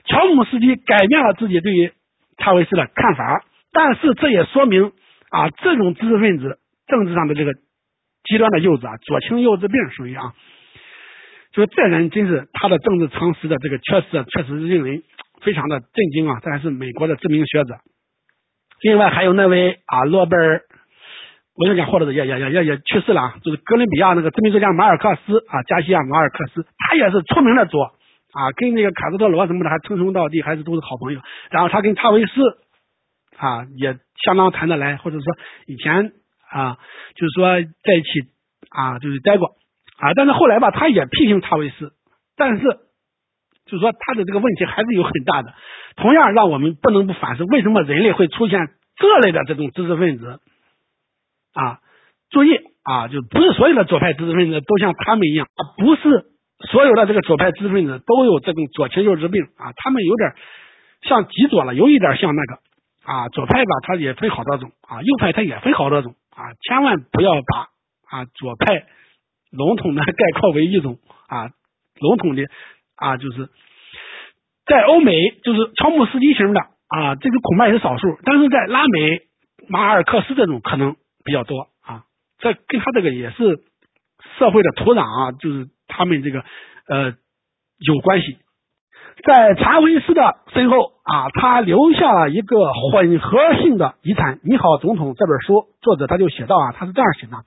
[0.06, 1.92] 乔姆斯基改变了自己对于
[2.38, 4.92] 查韦斯的看法，但是这也说明
[5.30, 6.58] 啊这种知识分子
[6.88, 7.52] 政治上的这个
[8.24, 10.34] 极端的幼稚啊，左倾右稚病属于啊。
[11.52, 15.04] 就是这人真是他的政治常识的这个缺失，确实是令人
[15.42, 16.40] 非常的震惊啊！
[16.42, 17.76] 这还是美国的知名学者。
[18.82, 20.62] 另外还有那位啊，诺贝尔
[21.56, 23.36] 文学奖获得者也也也也也去世了啊！
[23.44, 31.22] 就是哥伦比亚那个知名作家马尔克斯啊，加西亚马尔克斯，他也是出名的左啊，跟那个卡斯特罗什么的还称兄道弟，还是都是好朋友。
[31.52, 32.42] 然后他跟查韦斯
[33.38, 33.96] 啊也
[34.26, 35.26] 相当谈得来，或者说
[35.68, 36.14] 以前
[36.54, 36.78] 啊
[37.16, 38.30] 就是说在一起
[38.70, 39.56] 啊就是待过。
[39.98, 41.94] 啊，但是后来吧，他也批评查韦斯，
[42.36, 45.54] 但是就是说他的这个问题还是有很大的。
[45.96, 48.60] 同样，让我们不能不反思，为什么人类会出现
[48.98, 50.40] 这类的这种知识分子？
[51.54, 51.80] 啊，
[52.32, 56.26] 注意啊，就不是所有的左派知识分子都像他们一样，啊，不是
[56.68, 60.34] 所有的这个左派知识分子都有这种左倾右直病啊，他们有点
[61.04, 62.56] 像极左了，有一点像那个
[63.06, 67.70] 啊，左派吧，他也分好多种啊，右派他也分好多种啊，千万不要把
[68.10, 68.86] 啊左派。
[69.56, 71.52] 笼统的 概括为一种啊，
[72.00, 72.42] 笼统的
[72.96, 73.50] 啊，就是
[74.66, 75.14] 在欧美
[75.44, 79.22] 就是乔姆斯基型的啊，这个恐怕也是少数，但是在拉美
[79.68, 82.06] 马尔克斯这种可能比较多啊，
[82.40, 83.64] 这跟他这个也是
[84.40, 86.44] 社会的土壤啊，就是他们这个
[86.88, 87.14] 呃
[87.78, 88.40] 有关系。
[89.22, 92.58] 在查韦斯的身后啊，他留下了一个
[92.92, 94.40] 混合性的遗产。
[94.44, 97.38] 你好，总统这本书作者他就写到啊，他是这样写的。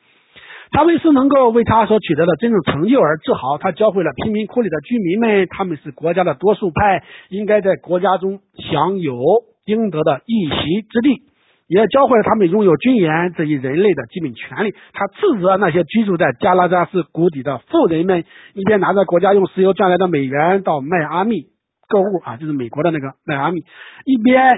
[0.73, 3.59] 查韦斯能够为他所取得的真正成就而自豪。
[3.59, 8.41] 他教会了贫民窟里的居民们，他们是国家的多数派，应该在国家中
[8.71, 9.17] 享有
[9.65, 11.23] 应得的一席之地，
[11.69, 14.75] 也教会了他们拥有军盐这一人类的基本权利。
[14.93, 21.47] 他斥责那些居住在加拉加斯谷底的富人们，一边拿着国家用石油赚来的美元到迈阿密
[21.89, 23.65] 购物啊，就是美国的那个迈阿密，
[24.05, 24.49] 一边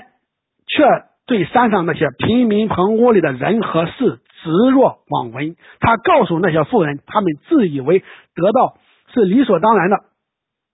[0.66, 0.84] 却
[1.26, 4.20] 对山上那些贫民棚屋里的人和事。
[4.40, 8.04] 直若罔闻，他告诉那些富人，他们自以为
[8.36, 8.78] 得到
[9.12, 9.96] 是理所当然的，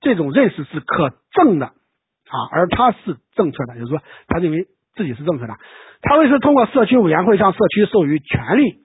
[0.03, 5.57] 这种认识是可证的啊，而他是正确的，就是说他认为自己是正确的。
[6.03, 8.85] 他们是通过社区委员会向社区授予权利，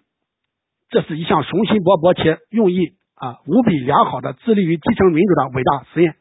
[0.89, 6.15] 这是一项雄心勃勃且用意啊无比良好的致力于基层民主的伟大实验。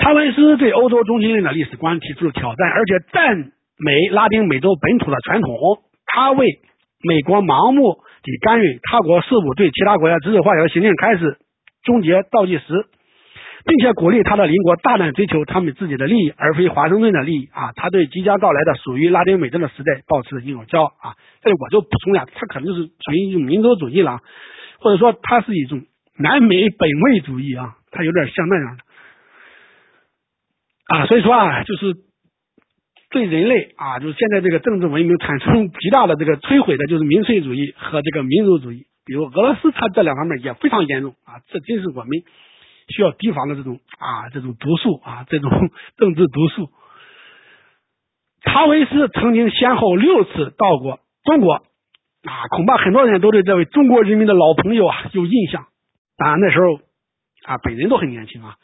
[0.00, 5.54] 查韦斯对欧洲中心论的历史观提出了挑战，而且赞美拉丁美洲本土的传统。
[6.06, 6.46] 他为
[7.04, 11.36] 美国盲目地干预他国事务，对其他国家指手画脚的行径开始
[11.84, 12.64] 终结倒计时，
[13.64, 17.72] 并且鼓励他的邻国大胆追求他们自己的利益，而非华盛顿的利益啊！
[17.76, 21.14] 他对即将到来的属于拉丁美洲的时代保持一种骄傲啊！
[21.42, 24.18] 这里我就补充一下，他可能就是属于一种民族主义了，
[24.80, 25.82] 或者说他是一种
[26.18, 28.82] 南美本位主义啊，他有点像那样的
[30.90, 31.96] 啊，所以说啊，就是。
[33.12, 38.86] 对人类啊，就是现在这个政治文明产生极大的这个摧毁的，就是民粹主义和这个民族主义。
[39.04, 42.10] 比如俄罗斯，它这两方面也非常严重啊，这真是我们
[42.94, 45.50] 需要提防的这种啊这种毒素啊，这种
[45.98, 46.70] 政治毒素。
[48.44, 55.66] 查韦斯曾经先后六次到过中国，啊，恐怕很多人都对这位中国人民的老朋友啊有印象。
[56.16, 56.76] 当然那时候
[57.44, 58.54] 啊，本人都很年轻啊，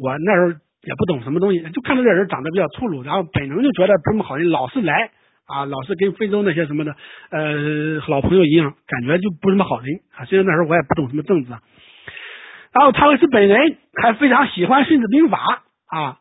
[0.00, 5.10] 我那时候也不懂什么东西，就看到这人长得比较粗鲁，然后本能就觉得不什么好人，老是来
[5.46, 6.94] 啊，老是跟非洲那些什么的
[7.30, 10.24] 呃老朋友一样，感觉就不什么好人啊。
[10.26, 15.64] 虽然那时候我也不懂什么政治，然后查韦斯本人还非常喜欢《孙子兵法》
[15.96, 16.18] 啊。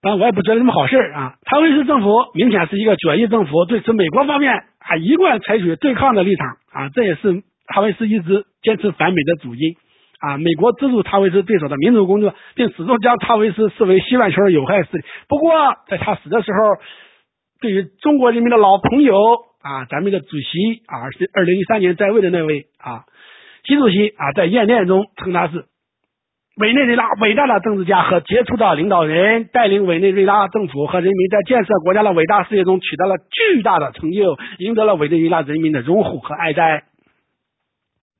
[0.00, 1.36] 当然，我也不觉得什么好事啊。
[1.44, 7.42] 查韦斯政府明显是一个左翼政府，对此美国方面还一贯采取对抗的立场啊，这也是
[7.72, 9.76] 查韦斯一直坚持反美的主因
[10.18, 10.38] 啊。
[10.38, 15.04] 美国资助查韦斯对手的民主工作，并始终将查韦斯视为西半球的有害势力。
[15.28, 15.52] 不过，
[15.88, 16.58] 在他死的时候，
[17.60, 19.16] 对于中国人民的老朋友
[19.62, 23.04] 啊，咱们的主席啊，是二零一三年在位的那位啊，
[23.64, 25.64] 习主席啊，在宴电中称他是。
[26.60, 36.82] 委内瑞拉伟大的政治家和杰出的领导人，带领委内瑞拉政府和人民在建设国家的伟大事业中取得了巨大的成就，赢得了委内瑞拉人民的拥护和爱戴。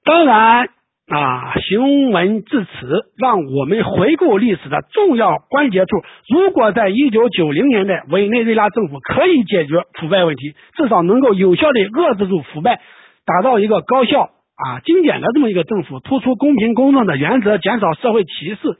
[0.04, 0.68] 当然
[1.08, 2.68] 啊，行文至此，
[3.16, 6.02] 让我们回顾历史的重要关节处。
[6.28, 12.80] 如果在一九九零年代，委内瑞拉政府可以解决腐败问题，至少能够有效地遏制住腐败，
[13.24, 14.30] 打造一个高效。
[14.58, 18.76] 啊，经典的这么一个政府，突出公平公正的原则，减少社会歧视，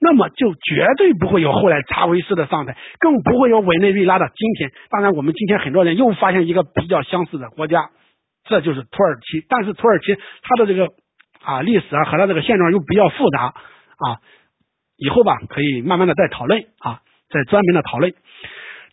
[0.00, 4.72] 那么就绝对不会有后来查韦斯的上台，更不会有委内瑞拉的今天。
[4.90, 7.90] 当然，我们今天很多人又发现一个比较相似的国家，
[8.48, 9.46] 这就是土耳其。
[9.48, 10.88] 但是土耳其它的这个
[11.46, 13.54] 啊历史啊和它这个现状又比较复杂
[13.98, 14.18] 啊，
[14.96, 17.00] 以后吧可以慢慢的再讨论啊，
[17.30, 18.12] 再专门的讨论。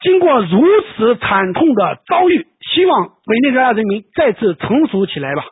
[0.01, 0.63] 经过如
[0.95, 5.45] 此惨痛的遭遇，希望委内瑞拉人民再次成熟起来吧。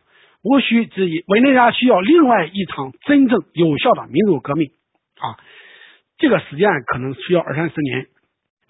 [0.43, 4.69] 无需质疑，委内瑞拉需要另外一场真正有效的民主革命
[5.19, 5.37] 啊！
[6.17, 8.07] 这个时间可能需要二三十年。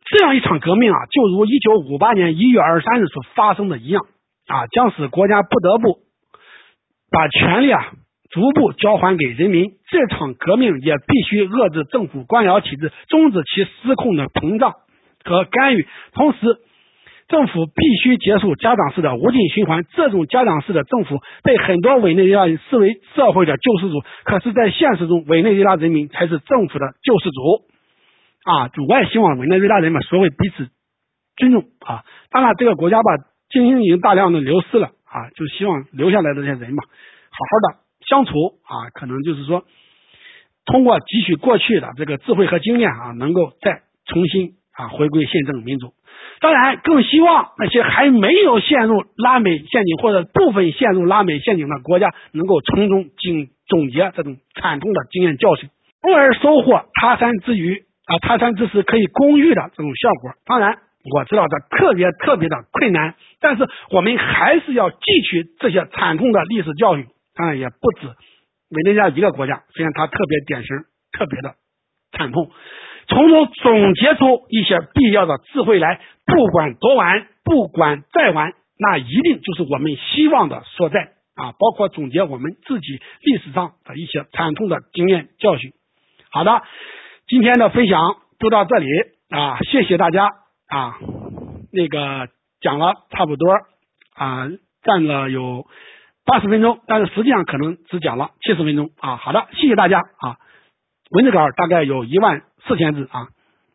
[0.06, 4.06] 这样一场革命啊，就如一九五八年一月二十三日所发生的一样
[4.48, 6.00] 啊，将使国家不得不
[7.10, 7.94] 把权力啊
[8.32, 9.72] 逐步交还给人民。
[9.90, 14.74] 这场革命也必须遏制政府官僚体制，终止其失控的膨胀
[15.24, 16.40] 和干预，同时。
[17.28, 19.86] 政府必须结束家长式的无尽循环。
[19.96, 27.64] 这种家长式的政府被很多委内瑞拉人视为社会的救世主，可是，在现实中，委内瑞拉人民才是政府的救世主。
[28.44, 30.68] 啊，我也希望委内瑞拉人们学会彼此
[31.38, 32.04] 尊重啊。
[32.32, 33.06] 当然，这个国家吧，
[33.50, 37.81] 精英已经大量的流失了啊，就希望留下来的这些人嘛，好好的
[38.12, 38.92] 相处啊。
[38.94, 39.64] 可能就是说，
[40.66, 45.94] 通过汲取过去的这个智慧和经验啊，能够再重新啊回归宪政民主。
[46.42, 55.70] 当然，更希望那些还没有陷入拉美陷阱或者部分陷入拉美陷阱的国家，能够从中经总结这种惨痛的经验教训，
[56.02, 60.32] 从而收获他山之鱼啊，他山之石可以攻玉的这种效果。
[60.46, 60.80] 当然，
[61.14, 67.06] 我知道这特别特别的困难，但是我们还是要汲取这些惨痛的历史教训。
[67.42, 70.78] 当然，也不止委内瑞拉一个国家，虽然它特别典型，
[71.12, 71.56] 特别的
[72.12, 72.52] 惨痛。
[73.08, 81.54] 从中总结出一些必要的智慧来，不管多晚，不管再晚，那一定就是我们希望的所在啊！
[81.54, 85.72] 包括总结我们自己历史上的一些惨痛的经验教训。
[86.30, 86.62] 好的，
[87.28, 88.86] 今天的分享就到这里
[89.32, 90.28] 啊，谢谢大家
[90.68, 91.00] 啊！
[91.74, 92.30] 那个
[92.62, 93.52] 讲了差不多
[94.14, 94.48] 啊，
[94.84, 95.66] 占了有
[96.32, 99.18] 八十分钟，但是实际上可能只讲了七十分钟啊。
[99.18, 100.38] 好的，谢谢大家啊！
[101.10, 102.44] 文字稿大概有一万。
[102.68, 103.28] 四千字啊。